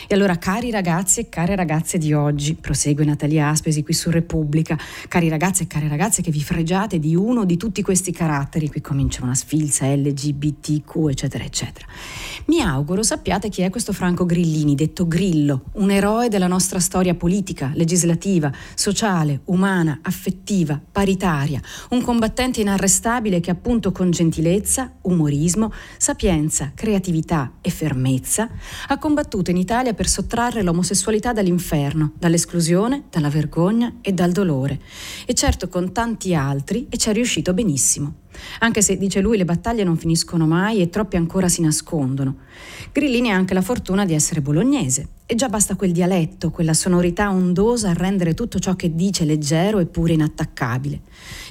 E 0.07 0.13
allora, 0.15 0.37
cari 0.37 0.71
ragazzi 0.71 1.21
e 1.21 1.29
care 1.29 1.55
ragazze 1.55 1.97
di 1.97 2.13
oggi, 2.13 2.55
prosegue 2.55 3.05
Natalia 3.05 3.49
Aspesi 3.49 3.83
qui 3.83 3.93
su 3.93 4.09
Repubblica, 4.09 4.77
cari 5.07 5.29
ragazzi 5.29 5.63
e 5.63 5.67
care 5.67 5.87
ragazze 5.87 6.21
che 6.21 6.31
vi 6.31 6.41
fregiate 6.41 6.99
di 6.99 7.15
uno 7.15 7.45
di 7.45 7.57
tutti 7.57 7.81
questi 7.81 8.11
caratteri, 8.11 8.69
qui 8.69 8.81
comincia 8.81 9.23
una 9.23 9.35
sfilza 9.35 9.87
LGBTQ, 9.87 11.07
eccetera, 11.09 11.43
eccetera. 11.43 11.85
Mi 12.45 12.61
auguro 12.61 13.03
sappiate 13.03 13.49
chi 13.49 13.61
è 13.61 13.69
questo 13.69 13.93
Franco 13.93 14.25
Grillini, 14.25 14.75
detto 14.75 15.07
Grillo, 15.07 15.65
un 15.73 15.91
eroe 15.91 16.27
della 16.27 16.47
nostra 16.47 16.79
storia 16.79 17.15
politica, 17.15 17.71
legislativa, 17.73 18.51
sociale, 18.75 19.41
umana, 19.45 19.99
affettiva, 20.01 20.79
paritaria, 20.91 21.61
un 21.89 22.01
combattente 22.01 22.61
inarrestabile 22.61 23.39
che 23.39 23.51
appunto 23.51 23.91
con 23.91 24.11
gentilezza, 24.11 24.93
umorismo, 25.01 25.71
sapienza, 25.97 26.71
creatività 26.75 27.53
e 27.61 27.69
fermezza 27.69 28.49
ha 28.87 28.97
combattuto 28.97 29.51
in 29.51 29.57
Italia 29.63 29.93
per 29.93 30.07
sottrarre 30.07 30.61
l'omosessualità 30.61 31.33
dall'inferno, 31.33 32.13
dall'esclusione, 32.17 33.05
dalla 33.09 33.29
vergogna 33.29 33.95
e 34.01 34.11
dal 34.11 34.31
dolore. 34.31 34.79
E 35.25 35.33
certo 35.33 35.67
con 35.69 35.91
tanti 35.91 36.35
altri 36.35 36.87
e 36.89 36.97
ci 36.97 37.09
è 37.09 37.13
riuscito 37.13 37.53
benissimo. 37.53 38.21
Anche 38.59 38.81
se, 38.81 38.97
dice 38.97 39.21
lui, 39.21 39.37
le 39.37 39.45
battaglie 39.45 39.83
non 39.83 39.97
finiscono 39.97 40.45
mai 40.45 40.81
e 40.81 40.89
troppi 40.89 41.15
ancora 41.15 41.47
si 41.47 41.61
nascondono. 41.61 42.37
Grillini 42.91 43.31
ha 43.31 43.35
anche 43.35 43.53
la 43.53 43.61
fortuna 43.61 44.05
di 44.05 44.13
essere 44.13 44.41
bolognese 44.41 45.07
e 45.33 45.35
già 45.35 45.49
basta 45.49 45.75
quel 45.75 45.91
dialetto, 45.91 46.51
quella 46.51 46.75
sonorità 46.75 47.31
ondosa 47.31 47.89
a 47.89 47.93
rendere 47.93 48.35
tutto 48.35 48.59
ciò 48.59 48.75
che 48.75 48.93
dice 48.93 49.25
leggero 49.25 49.79
eppure 49.79 50.13
inattaccabile. 50.13 51.01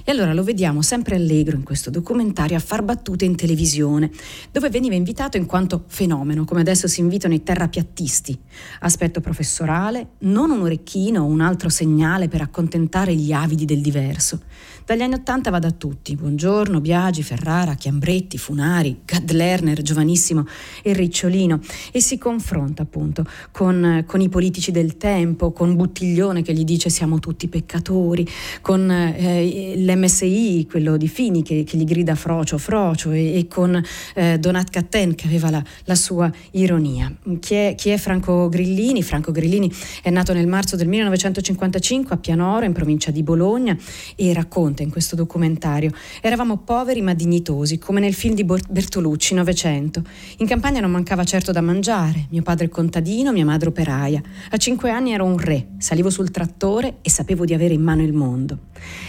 E 0.05 0.13
allora 0.13 0.33
lo 0.33 0.45
vediamo 0.45 0.83
sempre 0.83 1.17
allegro 1.17 1.57
in 1.57 1.65
questo 1.65 1.91
documentario 1.91 2.57
a 2.57 2.61
far 2.61 2.83
battute 2.83 3.25
in 3.25 3.35
televisione, 3.35 4.11
dove 4.53 4.71
veniva 4.71 4.95
invitato 4.95 5.37
in 5.37 5.47
quanto 5.47 5.83
fenomeno, 5.89 6.45
come 6.45 6.61
adesso 6.61 6.87
si 6.87 7.01
invitano 7.01 7.35
i 7.35 7.43
terrapiattisti. 7.43 8.39
Aspetto 8.81 9.21
professorale, 9.21 10.11
non 10.21 10.51
un 10.51 10.63
orecchino 10.63 11.23
o 11.23 11.27
un 11.27 11.41
altro 11.41 11.69
segnale 11.69 12.29
per 12.29 12.41
accontentare 12.41 13.15
gli 13.17 13.33
avidi 13.33 13.65
del 13.65 13.81
diverso. 13.81 14.43
Dagli 14.85 15.03
anni 15.03 15.15
Ottanta 15.15 15.51
va 15.51 15.61
da 15.61 15.71
tutti, 15.71 16.17
Buongiorno, 16.17 16.81
Biagi, 16.81 17.23
Ferrara, 17.23 17.75
Chiambretti, 17.75 18.37
Funari, 18.37 19.03
Gad 19.05 19.31
Lerner, 19.31 19.81
giovanissimo 19.81 20.45
e 20.83 20.93
Ricciolino, 20.93 21.61
e 21.93 22.01
si 22.01 22.19
confronta 22.19 22.83
appunto 22.83 23.25
con, 23.53 23.72
con, 24.07 24.21
i 24.21 24.29
politici 24.29 24.71
del 24.71 24.97
tempo, 24.97 25.53
con 25.53 25.75
Buttiglione 25.75 26.43
che 26.43 26.53
gli 26.53 26.65
dice 26.65 26.91
siamo 26.91 27.19
tutti 27.19 27.49
peccatori, 27.49 28.27
con 28.61 28.91
eh, 28.91 29.75
l'MSI, 29.77 30.67
quello 30.71 30.97
di 30.97 31.09
Fini 31.09 31.43
che, 31.43 31.65
che, 31.65 31.77
gli 31.77 31.85
grida 31.85 32.15
frocio, 32.15 32.59
frocio, 32.59 33.11
e, 33.13 33.39
e 33.39 33.49
con 33.49 33.83
eh, 34.15 34.39
Donat 34.39 34.71
Catten 34.71 35.15
che 35.15 35.27
aveva 35.27 35.51
la, 35.51 35.65
la 35.85 35.95
sua 35.95 36.31
ironia. 36.53 37.13
Chi 37.41 37.55
è, 37.55 37.75
chi 37.77 37.91
è 37.91 37.97
Franco 37.97 38.49
Grillini? 38.49 39.03
Franco 39.03 39.33
Grillini 39.33 39.73
è 40.03 40.11
nato 40.11 40.33
nel 40.33 40.47
marzo 40.47 40.77
del 40.77 40.89
1955 40.89 42.15
a 42.15 42.19
Pianoro, 42.19 42.65
in 42.65 42.73
provincia 42.73 43.11
di 43.11 43.23
Bologna, 43.23 43.77
e 44.17 44.33
racconta 44.33 44.83
in 44.83 44.91
questo 44.91 45.17
documentario. 45.17 45.91
Eravamo 46.21 46.59
poveri 46.59 47.01
ma 47.01 47.15
dignitosi, 47.15 47.79
come 47.79 48.01
nel 48.01 48.15
film 48.15 48.35
di 48.35 48.45
Bertolucci, 48.45 49.35
Novecento. 49.35 50.03
In 50.39 50.47
campagna 50.47 50.81
non 50.81 50.91
mancava 50.91 51.25
certo 51.25 51.53
da 51.53 51.61
mangiare. 51.61 52.27
Mio 52.31 52.43
padre 52.43 52.69
contadino, 52.69 53.33
mia 53.33 53.45
madre 53.45 53.52
operaia. 53.69 54.21
A 54.51 54.57
cinque 54.57 54.91
anni 54.91 55.13
ero 55.13 55.25
un 55.25 55.39
re, 55.39 55.69
salivo 55.79 56.11
sul 56.11 56.31
trattore 56.31 56.97
e 57.03 57.11
sapevo 57.11 57.45
di 57.45 57.55
avere 57.55 57.75
in 57.75 57.83
mano 57.83 58.03
il 58.03 58.13
mondo. 58.13 58.59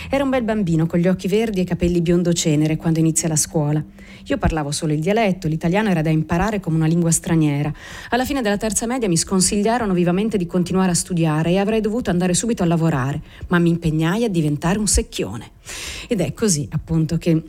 Era 0.09 0.23
un 0.23 0.29
bel 0.29 0.43
bambino 0.43 0.85
con 0.85 0.99
gli 0.99 1.07
occhi 1.07 1.27
verdi 1.27 1.59
e 1.59 1.63
i 1.63 1.65
capelli 1.65 2.01
biondo 2.01 2.33
cenere 2.33 2.77
quando 2.77 2.99
inizia 2.99 3.27
la 3.27 3.35
scuola. 3.35 3.83
Io 4.27 4.37
parlavo 4.37 4.71
solo 4.71 4.93
il 4.93 4.99
dialetto, 4.99 5.47
l'italiano 5.47 5.89
era 5.89 6.01
da 6.01 6.09
imparare 6.09 6.59
come 6.59 6.77
una 6.77 6.85
lingua 6.85 7.11
straniera. 7.11 7.73
Alla 8.09 8.25
fine 8.25 8.41
della 8.41 8.57
terza 8.57 8.85
media 8.85 9.07
mi 9.07 9.17
sconsigliarono 9.17 9.93
vivamente 9.93 10.37
di 10.37 10.45
continuare 10.45 10.91
a 10.91 10.95
studiare 10.95 11.51
e 11.51 11.57
avrei 11.57 11.81
dovuto 11.81 12.09
andare 12.09 12.33
subito 12.33 12.63
a 12.63 12.65
lavorare, 12.65 13.21
ma 13.47 13.59
mi 13.59 13.69
impegnai 13.69 14.23
a 14.23 14.29
diventare 14.29 14.79
un 14.79 14.87
secchione. 14.87 15.51
Ed 16.07 16.21
è 16.21 16.33
così 16.33 16.67
appunto 16.71 17.17
che 17.17 17.41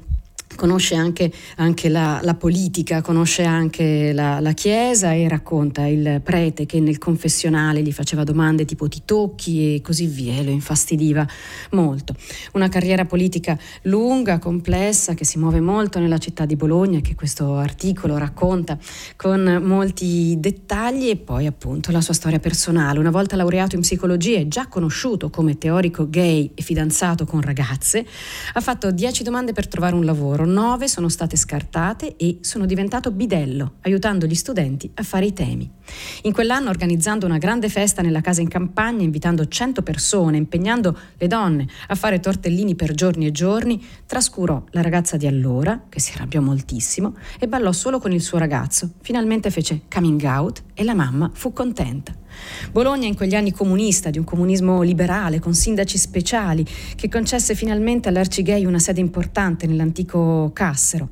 conosce 0.54 0.94
anche, 0.94 1.32
anche 1.56 1.88
la, 1.88 2.20
la, 2.22 2.34
politica, 2.34 3.02
conosce 3.02 3.44
anche 3.44 4.12
la, 4.12 4.40
la, 4.40 4.52
Chiesa 4.52 5.12
e 5.12 5.28
racconta 5.28 5.86
il 5.86 6.20
prete 6.22 6.64
che 6.66 6.80
nel 6.80 6.98
confessionale 6.98 7.82
gli 7.82 7.92
faceva 7.92 8.24
domande 8.24 8.64
tipo 8.64 8.88
ti 8.88 9.02
tocchi 9.04 9.74
e 9.74 9.80
così 9.80 10.06
via, 10.06 10.34
e 10.34 10.44
lo 10.44 10.50
infastidiva 10.50 11.26
molto. 11.72 12.14
Una 12.52 12.68
carriera 12.68 13.04
politica 13.04 13.58
lunga, 13.82 14.38
complessa, 14.38 15.14
che 15.14 15.24
si 15.24 15.38
muove 15.38 15.60
molto 15.60 15.98
nella 15.98 16.18
città 16.18 16.46
di 16.46 16.56
Bologna, 16.56 17.00
che 17.00 17.14
questo 17.14 17.56
articolo 17.56 18.16
racconta 18.16 18.78
con 19.16 19.60
molti 19.62 20.36
dettagli 20.38 21.08
e 21.08 21.16
poi 21.16 21.46
appunto 21.46 21.90
la 21.90 22.00
sua 22.00 22.14
storia 22.14 22.38
personale. 22.38 22.98
Una 22.98 23.10
volta 23.10 23.36
laureato 23.36 23.74
in 23.74 23.82
psicologia 23.82 24.38
e 24.38 24.48
già 24.48 24.68
conosciuto 24.68 25.30
come 25.30 25.58
teorico 25.58 26.08
gay 26.08 26.50
e 26.54 26.62
fidanzato 26.62 27.24
con 27.24 27.40
ragazze, 27.40 28.06
ha 28.52 28.60
fatto 28.60 28.90
dieci 28.90 29.22
domande 29.22 29.52
per 29.52 29.68
trovare 29.68 29.94
un 29.94 30.04
lavoro 30.04 30.43
loro, 30.44 30.64
nove 30.64 30.88
sono 30.88 31.08
state 31.08 31.36
scartate 31.36 32.16
e 32.16 32.38
sono 32.40 32.66
diventato 32.66 33.10
bidello, 33.10 33.74
aiutando 33.82 34.26
gli 34.26 34.34
studenti 34.34 34.90
a 34.94 35.02
fare 35.02 35.26
i 35.26 35.32
temi. 35.32 35.70
In 36.22 36.32
quell'anno, 36.32 36.70
organizzando 36.70 37.26
una 37.26 37.38
grande 37.38 37.68
festa 37.68 38.02
nella 38.02 38.20
casa 38.20 38.40
in 38.40 38.48
campagna, 38.48 39.02
invitando 39.02 39.46
cento 39.48 39.82
persone, 39.82 40.36
impegnando 40.36 40.96
le 41.16 41.26
donne 41.26 41.68
a 41.88 41.94
fare 41.94 42.20
tortellini 42.20 42.74
per 42.74 42.94
giorni 42.94 43.26
e 43.26 43.32
giorni, 43.32 43.82
trascurò 44.06 44.62
la 44.70 44.82
ragazza 44.82 45.16
di 45.16 45.26
allora, 45.26 45.84
che 45.88 46.00
si 46.00 46.12
arrabbiò 46.14 46.40
moltissimo, 46.40 47.14
e 47.38 47.48
ballò 47.48 47.72
solo 47.72 47.98
con 47.98 48.12
il 48.12 48.22
suo 48.22 48.38
ragazzo. 48.38 48.92
Finalmente 49.00 49.50
fece 49.50 49.82
coming 49.92 50.22
out 50.22 50.62
e 50.74 50.84
la 50.84 50.94
mamma 50.94 51.30
fu 51.32 51.52
contenta. 51.52 52.14
Bologna 52.72 53.06
in 53.06 53.16
quegli 53.16 53.34
anni 53.34 53.52
comunista, 53.52 54.10
di 54.10 54.18
un 54.18 54.24
comunismo 54.24 54.82
liberale, 54.82 55.38
con 55.38 55.54
sindaci 55.54 55.98
speciali, 55.98 56.64
che 56.96 57.08
concesse 57.08 57.54
finalmente 57.54 58.08
all'Arcigay 58.08 58.64
una 58.64 58.78
sede 58.78 59.00
importante 59.00 59.66
nell'antico 59.66 60.50
Cassero. 60.52 61.10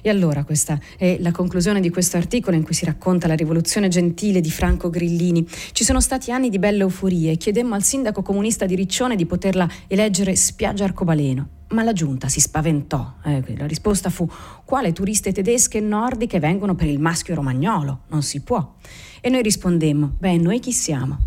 E 0.00 0.10
allora 0.10 0.44
questa 0.44 0.78
è 0.96 1.16
la 1.20 1.32
conclusione 1.32 1.80
di 1.80 1.90
questo 1.90 2.16
articolo 2.16 2.56
in 2.56 2.62
cui 2.62 2.74
si 2.74 2.84
racconta 2.84 3.26
la 3.26 3.34
rivoluzione 3.34 3.88
gentile 3.88 4.40
di 4.40 4.50
Franco 4.50 4.90
Grillini. 4.90 5.46
Ci 5.72 5.84
sono 5.84 6.00
stati 6.00 6.30
anni 6.30 6.50
di 6.50 6.58
belle 6.58 6.82
euforie 6.82 7.32
e 7.32 7.36
chiedemmo 7.36 7.74
al 7.74 7.82
sindaco 7.82 8.22
comunista 8.22 8.64
di 8.64 8.74
Riccione 8.74 9.16
di 9.16 9.26
poterla 9.26 9.68
eleggere 9.88 10.36
spiaggia 10.36 10.84
arcobaleno. 10.84 11.57
Ma 11.70 11.82
la 11.82 11.92
giunta 11.92 12.28
si 12.28 12.40
spaventò. 12.40 13.14
Eh, 13.24 13.42
la 13.56 13.66
risposta 13.66 14.10
fu: 14.10 14.28
quale 14.64 14.92
turiste 14.92 15.32
tedesche 15.32 15.78
e 15.78 15.82
nordiche 15.82 16.40
vengono 16.40 16.74
per 16.74 16.86
il 16.88 16.98
maschio 16.98 17.34
romagnolo? 17.34 18.00
Non 18.08 18.22
si 18.22 18.40
può. 18.40 18.74
E 19.20 19.28
noi 19.28 19.42
rispondemmo, 19.42 20.14
beh, 20.18 20.38
noi 20.38 20.60
chi 20.60 20.72
siamo? 20.72 21.18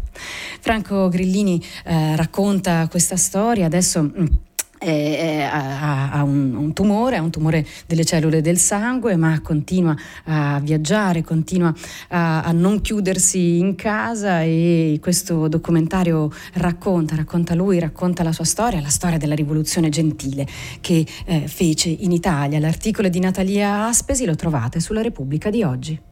Franco 0.59 1.09
Grillini 1.09 1.61
eh, 1.85 2.15
racconta 2.15 2.87
questa 2.87 3.17
storia, 3.17 3.65
adesso... 3.65 4.49
Eh, 4.83 5.41
ha, 5.43 6.11
ha 6.11 6.23
un, 6.23 6.55
un, 6.55 6.73
tumore, 6.73 7.17
ha 7.17 7.21
un 7.21 7.29
tumore 7.29 7.63
delle 7.85 8.03
cellule 8.03 8.41
del 8.41 8.57
sangue, 8.57 9.15
ma 9.15 9.39
continua 9.41 9.95
a 10.25 10.59
viaggiare, 10.59 11.21
continua 11.21 11.71
a, 12.09 12.41
a, 12.41 12.51
non 12.51 12.81
chiudersi 12.81 13.59
in 13.59 13.75
casa 13.75 14.41
e 14.41 14.97
questo 14.99 15.47
documentario 15.47 16.31
racconta, 16.53 17.15
racconta 17.15 17.53
lui, 17.53 17.77
racconta 17.77 18.23
la 18.23 18.31
sua 18.31 18.45
storia, 18.45 18.81
la 18.81 18.89
storia 18.89 19.19
della 19.19 19.35
rivoluzione 19.35 19.89
gentile 19.89 20.47
che 20.81 21.05
eh, 21.25 21.47
fece 21.47 21.89
in 21.89 22.11
Italia. 22.11 22.59
L'articolo 22.59 23.07
di 23.07 23.19
Natalia 23.19 23.85
Aspesi 23.85 24.25
lo 24.25 24.35
trovate 24.35 24.79
sulla 24.79 25.01
Repubblica 25.01 25.51
di 25.51 25.61
oggi. 25.61 26.10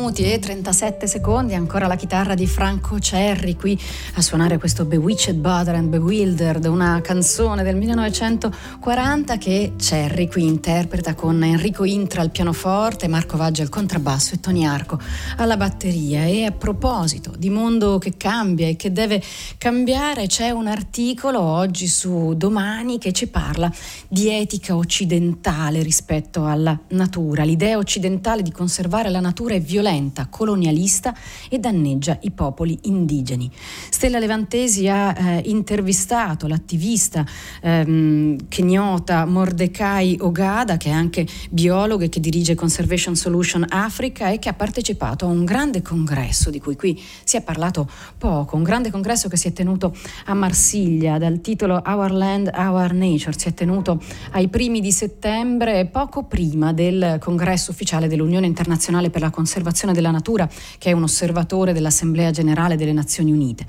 Minuti 0.00 0.22
e 0.22 0.38
37 0.38 1.06
secondi, 1.06 1.54
ancora 1.54 1.86
la 1.86 1.94
chitarra 1.94 2.34
di 2.34 2.46
Franco 2.46 2.98
Cerri 2.98 3.54
qui 3.54 3.78
a 4.14 4.22
suonare 4.22 4.56
questo 4.56 4.86
Bewitched 4.86 5.36
Butter 5.36 5.74
and 5.74 5.88
Bewildered, 5.88 6.64
una 6.64 7.02
canzone 7.02 7.62
del 7.62 7.76
1940 7.76 9.36
che 9.36 9.74
Cerri 9.76 10.26
qui 10.26 10.46
interpreta 10.46 11.14
con 11.14 11.44
Enrico 11.44 11.84
Intra 11.84 12.22
al 12.22 12.30
pianoforte, 12.30 13.08
Marco 13.08 13.36
Vaggi 13.36 13.60
al 13.60 13.68
contrabbasso 13.68 14.34
e 14.34 14.40
Tony 14.40 14.64
Arco 14.64 14.98
alla 15.36 15.58
batteria. 15.58 16.24
E 16.24 16.46
a 16.46 16.50
proposito 16.50 17.34
di 17.36 17.50
mondo 17.50 17.98
che 17.98 18.16
cambia 18.16 18.68
e 18.68 18.76
che 18.76 18.92
deve 18.92 19.22
cambiare, 19.58 20.26
c'è 20.28 20.48
un 20.48 20.66
articolo 20.66 21.40
oggi 21.40 21.86
su 21.86 22.32
Domani 22.36 22.96
che 22.98 23.12
ci 23.12 23.26
parla 23.26 23.70
di 24.08 24.30
etica 24.30 24.76
occidentale 24.76 25.82
rispetto 25.82 26.46
alla 26.46 26.78
natura, 26.88 27.44
l'idea 27.44 27.76
occidentale 27.76 28.40
di 28.42 28.50
conservare 28.50 29.10
la 29.10 29.20
natura 29.20 29.54
è 29.54 29.60
violenta, 29.60 29.88
colonialista 30.28 31.14
e 31.48 31.58
danneggia 31.58 32.18
i 32.22 32.30
popoli 32.30 32.78
indigeni. 32.82 33.50
Stella 33.90 34.18
Levantesi 34.18 34.88
ha 34.88 35.14
eh, 35.16 35.42
intervistato 35.46 36.46
l'attivista 36.46 37.24
ehm, 37.60 38.48
kenyota 38.48 39.24
Mordecai 39.24 40.16
Ogada, 40.20 40.76
che 40.76 40.90
è 40.90 40.92
anche 40.92 41.26
biologo 41.50 42.04
e 42.04 42.08
che 42.08 42.20
dirige 42.20 42.54
Conservation 42.54 43.16
Solution 43.16 43.66
Africa 43.68 44.30
e 44.30 44.38
che 44.38 44.48
ha 44.48 44.54
partecipato 44.54 45.26
a 45.26 45.28
un 45.28 45.44
grande 45.44 45.82
congresso 45.82 46.50
di 46.50 46.60
cui 46.60 46.76
qui 46.76 47.00
si 47.24 47.36
è 47.36 47.42
parlato 47.42 47.88
poco, 48.16 48.56
un 48.56 48.62
grande 48.62 48.90
congresso 48.90 49.28
che 49.28 49.36
si 49.36 49.48
è 49.48 49.52
tenuto 49.52 49.94
a 50.26 50.34
Marsiglia 50.34 51.18
dal 51.18 51.40
titolo 51.40 51.82
Our 51.84 52.12
Land, 52.12 52.50
Our 52.54 52.92
Nature, 52.92 53.36
si 53.36 53.48
è 53.48 53.54
tenuto 53.54 54.00
ai 54.32 54.48
primi 54.48 54.80
di 54.80 54.92
settembre, 54.92 55.86
poco 55.86 56.24
prima 56.24 56.72
del 56.72 57.16
congresso 57.18 57.70
ufficiale 57.70 58.08
dell'Unione 58.08 58.46
Internazionale 58.46 59.10
per 59.10 59.20
la 59.20 59.30
Conservazione 59.30 59.78
della 59.86 60.10
Natura, 60.10 60.48
che 60.78 60.90
è 60.90 60.92
un 60.92 61.02
osservatore 61.02 61.72
dell'Assemblea 61.72 62.30
Generale 62.30 62.76
delle 62.76 62.92
Nazioni 62.92 63.32
Unite. 63.32 63.66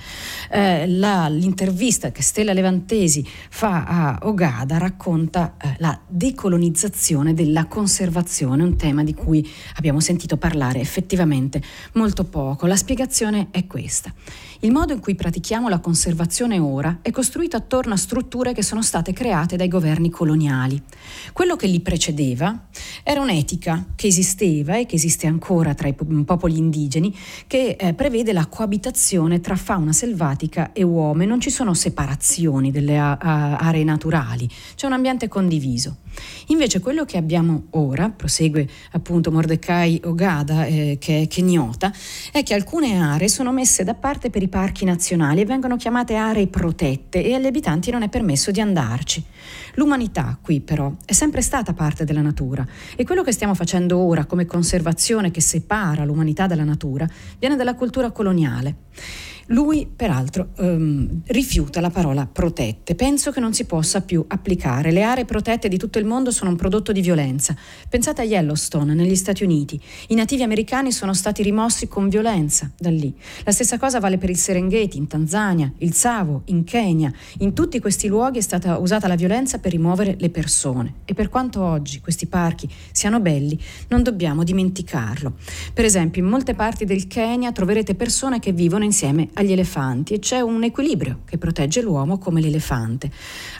Eh, 0.50 0.88
la, 0.88 1.28
l'intervista 1.28 2.12
che 2.12 2.22
Stella 2.22 2.54
Levantesi 2.54 3.26
fa 3.50 3.86
a 3.86 4.20
Ogada 4.24 4.78
racconta 4.78 5.56
eh, 5.62 5.76
la 5.80 6.00
decolonizzazione 6.08 7.34
della 7.34 7.66
conservazione, 7.66 8.64
un 8.64 8.76
tema 8.76 9.04
di 9.04 9.14
cui 9.14 9.50
abbiamo 9.76 10.00
sentito 10.00 10.38
parlare 10.38 10.80
effettivamente 10.80 11.62
molto 11.94 12.26
poco. 12.26 12.68
La 12.68 12.76
spiegazione 12.76 13.48
è 13.52 13.66
questa. 13.66 14.14
Il 14.64 14.72
modo 14.72 14.94
in 14.94 15.00
cui 15.00 15.16
pratichiamo 15.16 15.70
la 15.70 15.80
conservazione 15.80 16.60
ora 16.60 17.00
è 17.02 17.10
costruito 17.10 17.58
attorno 17.58 17.94
a 17.96 17.98
strutture 17.98 18.54
che 18.54 18.62
sono 18.62 18.84
state 18.84 19.12
create 19.12 19.56
dai 19.56 19.68
governi 19.68 20.12
coloniali. 20.12 20.80
Quello 21.34 21.56
che 21.56 21.66
li 21.66 21.80
precedeva 21.80 22.68
era 23.02 23.22
un'etica 23.22 23.88
che 23.96 24.06
esisteva 24.06 24.78
e 24.78 24.86
che 24.86 24.98
esiste 24.98 25.26
ancora 25.26 25.74
tra 25.74 25.88
i 25.88 25.96
popoli 25.96 26.60
indigeni, 26.60 27.12
che 27.48 27.76
eh, 27.76 27.96
prevede 27.96 28.34
la 28.34 28.46
coabitazione 28.46 29.42
tra 29.42 29.56
fauna 29.56 29.94
selvatica 29.94 30.74
e 30.74 30.84
uomo 30.84 31.24
e 31.24 31.26
non 31.26 31.40
ci 31.40 31.50
sono 31.50 31.74
separazioni 31.74 32.70
delle 32.70 33.00
a- 33.00 33.18
a- 33.18 33.58
aree 33.58 33.84
naturali, 33.84 34.48
c'è 34.76 34.86
un 34.86 34.94
ambiente 34.94 35.28
condiviso. 35.28 35.98
Invece 36.48 36.80
quello 36.80 37.06
che 37.06 37.18
abbiamo 37.18 37.68
ora, 37.72 38.10
prosegue 38.10 38.68
appunto 38.92 39.32
Mordecai 39.32 40.02
Ogada, 40.06 40.66
eh, 40.66 40.98
che 41.00 41.22
è 41.22 41.28
kenyota, 41.28 41.92
è 42.32 42.44
che 42.44 42.54
alcune 42.54 42.98
aree 42.98 43.28
sono 43.28 43.52
messe 43.52 43.84
da 43.84 43.94
parte 43.94 44.30
per 44.30 44.42
i 44.44 44.48
parchi 44.48 44.86
nazionali 44.86 45.42
e 45.42 45.46
vengono 45.46 45.78
chiamate 45.78 46.16
aree 46.16 46.48
protette 46.48 47.24
e 47.24 47.34
agli 47.34 47.46
abitanti 47.46 47.92
non 47.92 48.04
è 48.04 48.10
permesso 48.10 48.52
di 48.52 48.60
andarci. 48.62 49.24
L'umanità 49.76 50.38
qui 50.42 50.60
però 50.60 50.94
è 51.06 51.14
sempre 51.14 51.42
stata 51.42 51.74
parte 51.74 52.04
della 52.04 52.22
natura 52.22 52.66
e 52.96 53.04
quello 53.06 53.24
che 53.24 53.32
stiamo 53.32 53.54
facendo 53.54 53.98
ora 53.98 54.26
come 54.26 54.46
conservazione 54.46 55.32
che 55.32 55.42
separa 55.42 56.04
l'umanità 56.04 56.48
dalla 56.48 56.64
natura 56.64 57.08
viene 57.40 57.56
dalla 57.56 57.76
cultura 57.76 58.12
coloniale. 58.12 58.76
Lui, 59.52 59.86
peraltro, 59.94 60.50
ehm, 60.60 61.24
rifiuta 61.28 61.82
la 61.82 61.90
parola 61.90 62.26
protette. 62.26 62.96
Penso 62.96 63.32
che 63.32 63.42
non 63.42 63.54
si 63.54 63.66
possa 63.66 64.00
più 64.00 64.24
applicare. 64.26 64.92
Le 64.92 65.04
aree 65.04 65.26
protette 65.26 65.68
di 65.68 65.78
tutto 65.78 66.00
il 66.00 66.06
mondo 66.06 66.32
sono 66.32 66.52
un 66.52 66.56
prodotto 66.56 66.94
di 66.94 67.02
violenza. 67.02 67.54
Pensate 67.90 68.22
a 68.22 68.24
Yellowstone, 68.24 68.94
negli 68.94 69.16
Stati 69.16 69.44
Uniti. 69.44 69.80
I 70.08 70.16
nativi 70.16 70.44
americani 70.44 70.94
sono 70.94 71.14
stati 71.14 71.44
rimossi 71.44 71.90
con 71.90 72.08
violenza 72.08 72.72
da 72.78 72.90
lì. 72.90 73.14
La 73.44 73.52
stessa 73.52 73.78
cosa 73.78 74.00
vale 74.00 74.18
per 74.18 74.30
il 74.30 74.38
Serengeti, 74.38 74.98
in 74.98 75.08
Tanzania, 75.08 75.70
il 75.80 75.92
Tsavo, 75.92 76.44
in 76.46 76.64
Kenya. 76.64 77.12
In 77.40 77.54
tutti 77.54 77.80
questi 77.80 78.08
luoghi 78.08 78.38
è 78.38 78.42
stata 78.42 78.78
usata 78.78 79.10
la 79.10 79.16
violenza 79.16 79.58
per 79.58 79.72
rimuovere 79.72 80.16
le 80.18 80.30
persone. 80.30 80.94
E 81.04 81.14
per 81.14 81.28
quanto 81.28 81.62
oggi 81.62 82.00
questi 82.00 82.28
parchi 82.28 82.70
siano 82.94 83.20
belli, 83.20 83.60
non 83.90 84.02
dobbiamo 84.02 84.46
dimenticarlo. 84.46 85.34
Per 85.74 85.84
esempio, 85.84 86.24
in 86.24 86.30
molte 86.30 86.54
parti 86.54 86.86
del 86.86 87.08
Kenya 87.08 87.52
troverete 87.52 87.96
persone 87.96 88.40
che 88.40 88.54
vivono 88.54 88.86
insieme 88.86 89.28
a 89.34 89.41
agli 89.42 89.52
elefanti 89.52 90.14
e 90.14 90.20
c'è 90.20 90.40
un 90.40 90.64
equilibrio 90.64 91.20
che 91.26 91.38
protegge 91.38 91.82
l'uomo 91.82 92.18
come 92.18 92.42
l'elefante. 92.42 93.12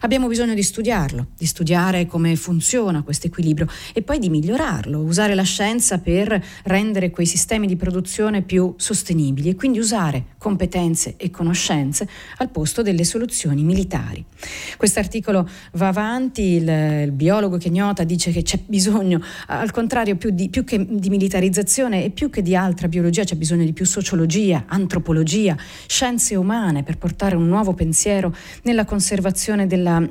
Abbiamo 0.02 0.28
bisogno 0.28 0.54
di 0.54 0.64
studiarlo, 0.64 1.28
di 1.38 1.46
studiare 1.46 2.06
come 2.06 2.36
funziona 2.36 3.04
questo 3.04 3.28
equilibrio 3.28 3.68
e 3.94 4.02
poi 4.02 4.20
di 4.20 4.30
migliorarlo, 4.30 5.00
usare 5.00 5.36
la 5.36 5.44
scienza 5.44 6.00
per 6.00 6.44
rendere 6.64 7.10
quei 7.10 7.26
sistemi 7.26 7.68
di 7.68 7.76
produzione 7.76 8.42
più 8.42 8.74
sostenibili 8.78 9.50
e 9.50 9.56
quindi 9.56 9.80
usare 9.80 10.26
competenze 10.38 11.16
e 11.18 11.30
conoscenze 11.30 12.08
al 12.38 12.50
posto 12.50 12.82
delle 12.82 13.04
soluzioni 13.04 13.64
militari. 13.64 14.24
Quest'articolo 14.78 15.48
va 15.74 15.88
avanti, 15.88 16.42
il, 16.42 16.68
il 17.06 17.12
biologo 17.12 17.58
kenyota 17.58 18.04
dice 18.04 18.32
che 18.32 18.42
c'è 18.42 18.60
bisogno, 18.66 19.22
al 19.48 19.72
contrario, 19.72 20.16
più, 20.16 20.30
di, 20.32 20.50
più 20.50 20.64
che 20.64 20.86
di 20.90 21.10
militarizzazione 21.10 22.04
e 22.04 22.10
più 22.10 22.30
che 22.30 22.42
di 22.42 22.56
altra 22.56 22.88
biologia, 22.88 23.24
c'è 23.24 23.36
bisogno 23.36 23.66
di 23.66 23.74
più 23.74 23.86
sociologia, 23.86 24.66
antropologia, 24.68 25.56
scienze 25.88 26.36
umane 26.36 26.84
per 26.84 26.98
portare 26.98 27.36
un 27.36 27.48
nuovo 27.48 27.74
pensiero 27.74 28.36
nella 28.64 28.86
conservazione 28.86 29.68
della 29.68 30.02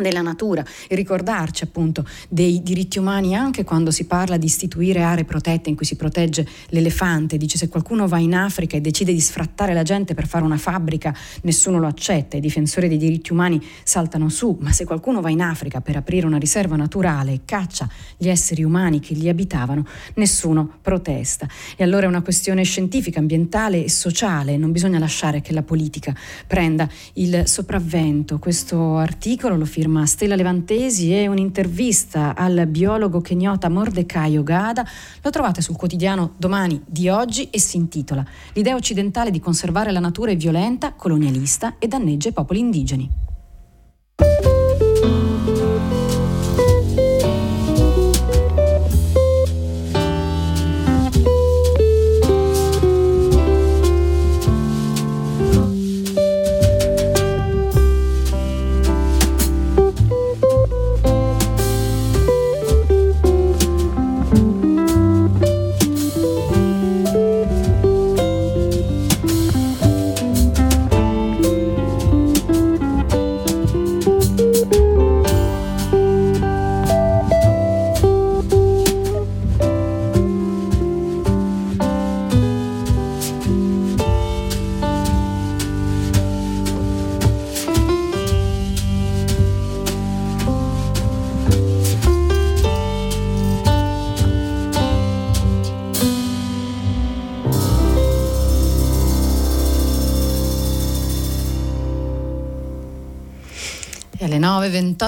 della 0.00 0.22
natura 0.22 0.64
e 0.88 0.94
ricordarci 0.94 1.64
appunto 1.64 2.04
dei 2.28 2.62
diritti 2.62 2.98
umani 2.98 3.34
anche 3.34 3.64
quando 3.64 3.90
si 3.90 4.04
parla 4.04 4.36
di 4.36 4.46
istituire 4.46 5.02
aree 5.02 5.24
protette 5.24 5.70
in 5.70 5.76
cui 5.76 5.86
si 5.86 5.96
protegge 5.96 6.46
l'elefante. 6.68 7.36
Dice 7.36 7.58
se 7.58 7.68
qualcuno 7.68 8.06
va 8.06 8.18
in 8.18 8.34
Africa 8.34 8.76
e 8.76 8.80
decide 8.80 9.12
di 9.12 9.20
sfrattare 9.20 9.72
la 9.74 9.82
gente 9.82 10.14
per 10.14 10.26
fare 10.26 10.44
una 10.44 10.58
fabbrica, 10.58 11.14
nessuno 11.42 11.78
lo 11.78 11.86
accetta, 11.86 12.36
i 12.36 12.40
difensori 12.40 12.88
dei 12.88 12.98
diritti 12.98 13.32
umani 13.32 13.64
saltano 13.82 14.28
su, 14.28 14.56
ma 14.60 14.72
se 14.72 14.84
qualcuno 14.84 15.20
va 15.20 15.30
in 15.30 15.40
Africa 15.40 15.80
per 15.80 15.96
aprire 15.96 16.26
una 16.26 16.38
riserva 16.38 16.76
naturale 16.76 17.32
e 17.32 17.40
caccia 17.44 17.88
gli 18.16 18.28
esseri 18.28 18.62
umani 18.62 19.00
che 19.00 19.14
lì 19.14 19.28
abitavano, 19.28 19.86
nessuno 20.14 20.78
protesta. 20.82 21.48
E 21.76 21.82
allora 21.82 22.04
è 22.04 22.08
una 22.08 22.22
questione 22.22 22.62
scientifica, 22.64 23.18
ambientale 23.18 23.84
e 23.84 23.90
sociale, 23.90 24.56
non 24.56 24.72
bisogna 24.72 24.98
lasciare 24.98 25.40
che 25.40 25.52
la 25.52 25.62
politica 25.62 26.14
prenda 26.46 26.88
il 27.14 27.42
sopravvento. 27.46 28.38
Questo 28.38 28.96
articolo 28.96 29.56
lo 29.56 29.64
firma 29.64 29.85
firma 29.86 30.04
Stella 30.04 30.34
Levantesi 30.34 31.14
e 31.14 31.28
un'intervista 31.28 32.34
al 32.34 32.66
biologo 32.66 33.20
kenyota 33.20 33.68
Mordecai 33.68 34.36
Ogada. 34.36 34.84
Lo 35.22 35.30
trovate 35.30 35.62
sul 35.62 35.76
quotidiano 35.76 36.32
Domani 36.36 36.82
di 36.84 37.08
oggi 37.08 37.50
e 37.50 37.60
si 37.60 37.76
intitola 37.76 38.24
L'idea 38.54 38.74
occidentale 38.74 39.30
di 39.30 39.38
conservare 39.38 39.92
la 39.92 40.00
natura 40.00 40.32
è 40.32 40.36
violenta, 40.36 40.92
colonialista 40.92 41.76
e 41.78 41.86
danneggia 41.86 42.30
i 42.30 42.32
popoli 42.32 42.58
indigeni. 42.58 43.25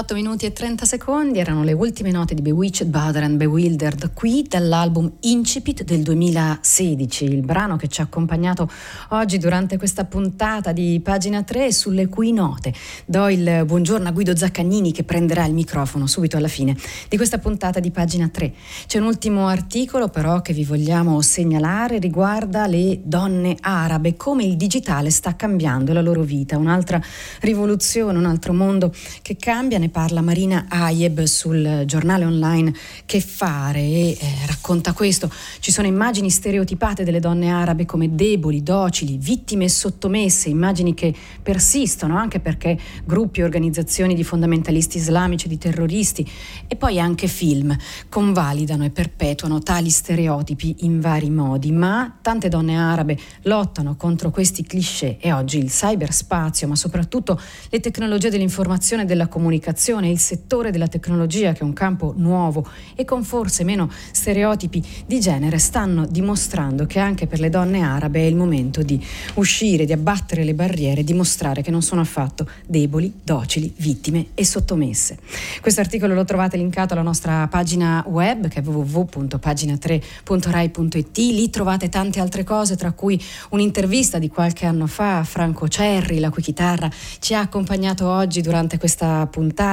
9, 0.09 0.13
28 0.13 0.15
minuti 0.15 0.45
e 0.45 0.53
30 0.53 0.85
secondi 0.85 1.39
erano 1.39 1.63
le 1.63 1.73
ultime 1.73 2.09
note 2.09 2.33
di 2.33 2.41
Bewitched, 2.41 2.87
Bother 2.87 3.23
and 3.23 3.37
Bewildered 3.37 4.11
qui 4.13 4.43
dall'album 4.47 5.11
Incipit 5.21 5.83
del 5.83 6.01
2016, 6.01 7.25
il 7.25 7.41
brano 7.41 7.75
che 7.75 7.87
ci 7.87 8.01
ha 8.01 8.05
accompagnato 8.05 8.69
oggi 9.09 9.37
durante 9.37 9.77
questa 9.77 10.05
puntata 10.05 10.71
di 10.71 10.99
pagina 11.03 11.43
3 11.43 11.71
sulle 11.71 12.07
cui 12.07 12.31
note 12.31 12.73
do 13.05 13.27
il 13.29 13.63
buongiorno 13.65 14.07
a 14.07 14.11
Guido 14.11 14.35
Zaccagnini 14.35 14.91
che 14.91 15.03
prenderà 15.03 15.45
il 15.45 15.53
microfono 15.53 16.07
subito 16.07 16.37
alla 16.37 16.47
fine 16.47 16.75
di 17.07 17.17
questa 17.17 17.37
puntata 17.37 17.79
di 17.79 17.91
pagina 17.91 18.27
3. 18.29 18.53
C'è 18.87 18.97
un 18.97 19.05
ultimo 19.05 19.47
articolo 19.47 20.07
però 20.07 20.41
che 20.41 20.53
vi 20.53 20.63
vogliamo 20.63 21.21
segnalare, 21.21 21.99
riguarda 21.99 22.65
le 22.65 22.99
donne 23.03 23.57
arabe, 23.59 24.15
come 24.15 24.43
il 24.43 24.55
digitale 24.55 25.11
sta 25.11 25.35
cambiando 25.35 25.93
la 25.93 26.01
loro 26.01 26.23
vita, 26.23 26.57
un'altra 26.57 26.99
rivoluzione, 27.41 28.17
un 28.17 28.25
altro 28.25 28.53
mondo 28.53 28.91
che 29.21 29.35
cambia, 29.35 29.77
ne 29.77 29.89
parla 29.89 29.97
Marina 30.21 30.65
Ayeb 30.67 31.23
sul 31.23 31.83
giornale 31.85 32.25
online. 32.25 32.73
Che 33.05 33.21
fare? 33.21 33.79
E 33.79 34.17
eh, 34.19 34.45
racconta 34.47 34.93
questo. 34.93 35.31
Ci 35.59 35.71
sono 35.71 35.87
immagini 35.87 36.29
stereotipate 36.29 37.03
delle 37.03 37.19
donne 37.19 37.49
arabe 37.49 37.85
come 37.85 38.15
deboli, 38.15 38.63
docili, 38.63 39.17
vittime 39.17 39.65
e 39.65 39.69
sottomesse, 39.69 40.49
immagini 40.49 40.93
che 40.93 41.13
persistono 41.41 42.17
anche 42.17 42.39
perché 42.39 42.77
gruppi 43.05 43.39
e 43.41 43.43
organizzazioni 43.43 44.15
di 44.15 44.23
fondamentalisti 44.23 44.97
islamici, 44.97 45.47
di 45.47 45.57
terroristi 45.57 46.29
e 46.67 46.75
poi 46.75 46.99
anche 46.99 47.27
film 47.27 47.75
convalidano 48.09 48.85
e 48.85 48.89
perpetuano 48.89 49.59
tali 49.59 49.89
stereotipi 49.89 50.77
in 50.79 50.99
vari 50.99 51.29
modi, 51.29 51.71
ma 51.71 52.17
tante 52.21 52.49
donne 52.49 52.75
arabe 52.75 53.17
lottano 53.43 53.95
contro 53.95 54.31
questi 54.31 54.63
cliché 54.63 55.17
e 55.19 55.31
oggi 55.31 55.59
il 55.59 55.69
cyberspazio, 55.69 56.67
ma 56.67 56.75
soprattutto 56.75 57.39
le 57.69 57.79
tecnologie 57.79 58.29
dell'informazione 58.29 58.77
l'innovazione 58.79 59.05
della 59.05 59.27
comunicazione, 59.27 59.87
il 59.97 60.19
settore 60.19 60.69
della 60.69 60.87
tecnologia 60.87 61.51
che 61.51 61.61
è 61.61 61.63
un 61.63 61.73
campo 61.73 62.13
nuovo 62.15 62.63
e 62.93 63.05
con 63.05 63.23
forse 63.23 63.63
meno 63.63 63.89
stereotipi 64.11 64.85
di 65.07 65.19
genere 65.19 65.57
stanno 65.57 66.05
dimostrando 66.05 66.85
che 66.85 66.99
anche 66.99 67.25
per 67.25 67.39
le 67.39 67.49
donne 67.49 67.81
arabe 67.81 68.19
è 68.19 68.25
il 68.25 68.35
momento 68.35 68.83
di 68.83 69.03
uscire, 69.35 69.85
di 69.85 69.93
abbattere 69.93 70.43
le 70.43 70.53
barriere, 70.53 71.03
dimostrare 71.03 71.63
che 71.63 71.71
non 71.71 71.81
sono 71.81 72.01
affatto 72.01 72.47
deboli, 72.67 73.11
docili, 73.23 73.73
vittime 73.77 74.27
e 74.35 74.45
sottomesse. 74.45 75.17
Questo 75.59 75.81
articolo 75.81 76.13
lo 76.13 76.23
trovate 76.23 76.57
linkato 76.57 76.93
alla 76.93 77.01
nostra 77.01 77.47
pagina 77.47 78.05
web 78.07 78.47
che 78.47 78.59
è 78.59 78.63
www.pagina3.rai.it, 78.63 81.17
lì 81.17 81.49
trovate 81.49 81.89
tante 81.89 82.19
altre 82.19 82.43
cose 82.43 82.75
tra 82.75 82.91
cui 82.91 83.19
un'intervista 83.49 84.19
di 84.19 84.29
qualche 84.29 84.67
anno 84.67 84.85
fa 84.85 85.17
a 85.17 85.23
Franco 85.23 85.67
Cerri, 85.67 86.19
la 86.19 86.29
cui 86.29 86.43
chitarra 86.43 86.87
ci 87.17 87.33
ha 87.33 87.39
accompagnato 87.39 88.07
oggi 88.07 88.41
durante 88.41 88.77
questa 88.77 89.25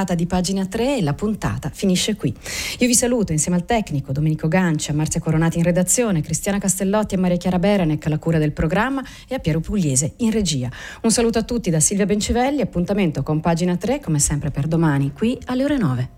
puntata 0.07 0.15
di 0.15 0.27
pagina 0.27 0.67
3 0.67 0.99
e 0.99 1.03
la 1.03 1.15
puntata 1.15 1.71
finisce 1.73 2.15
qui. 2.15 2.33
Io 2.79 2.87
vi 2.87 2.95
saluto 2.95 3.33
insieme 3.33 3.57
al 3.57 3.65
tecnico 3.65 4.13
Domenico 4.13 4.47
Gancia, 4.47 4.93
Marzia 4.93 5.19
Coronati 5.21 5.59
in 5.59 5.65
redazione, 5.65 6.21
Cristiana 6.21 6.59
Castellotti 6.59 7.15
e 7.15 7.19
Maria 7.19 7.37
Chiara 7.37 7.59
Berenec 7.59 8.07
alla 8.07 8.19
cura 8.19 8.39
del 8.39 8.53
programma 8.53 9.03
e 9.27 9.35
a 9.35 9.39
Piero 9.41 9.61
Pugliese 9.61 10.15
in 10.19 10.31
regia. 10.31 10.71
Un 11.03 11.11
saluto 11.11 11.39
a 11.39 11.43
tutti 11.43 11.71
da 11.71 11.81
Silvia 11.81 12.07
Bencivelli, 12.07 12.61
appuntamento 12.61 13.25
con 13.25 13.41
pagina 13.41 13.77
3 13.77 14.01
come 14.01 14.21
sempre 14.21 14.51
per 14.51 14.69
domani 14.69 15.13
qui 15.13 15.37
alle 15.47 15.65
ore 15.65 15.77
9. 15.77 16.17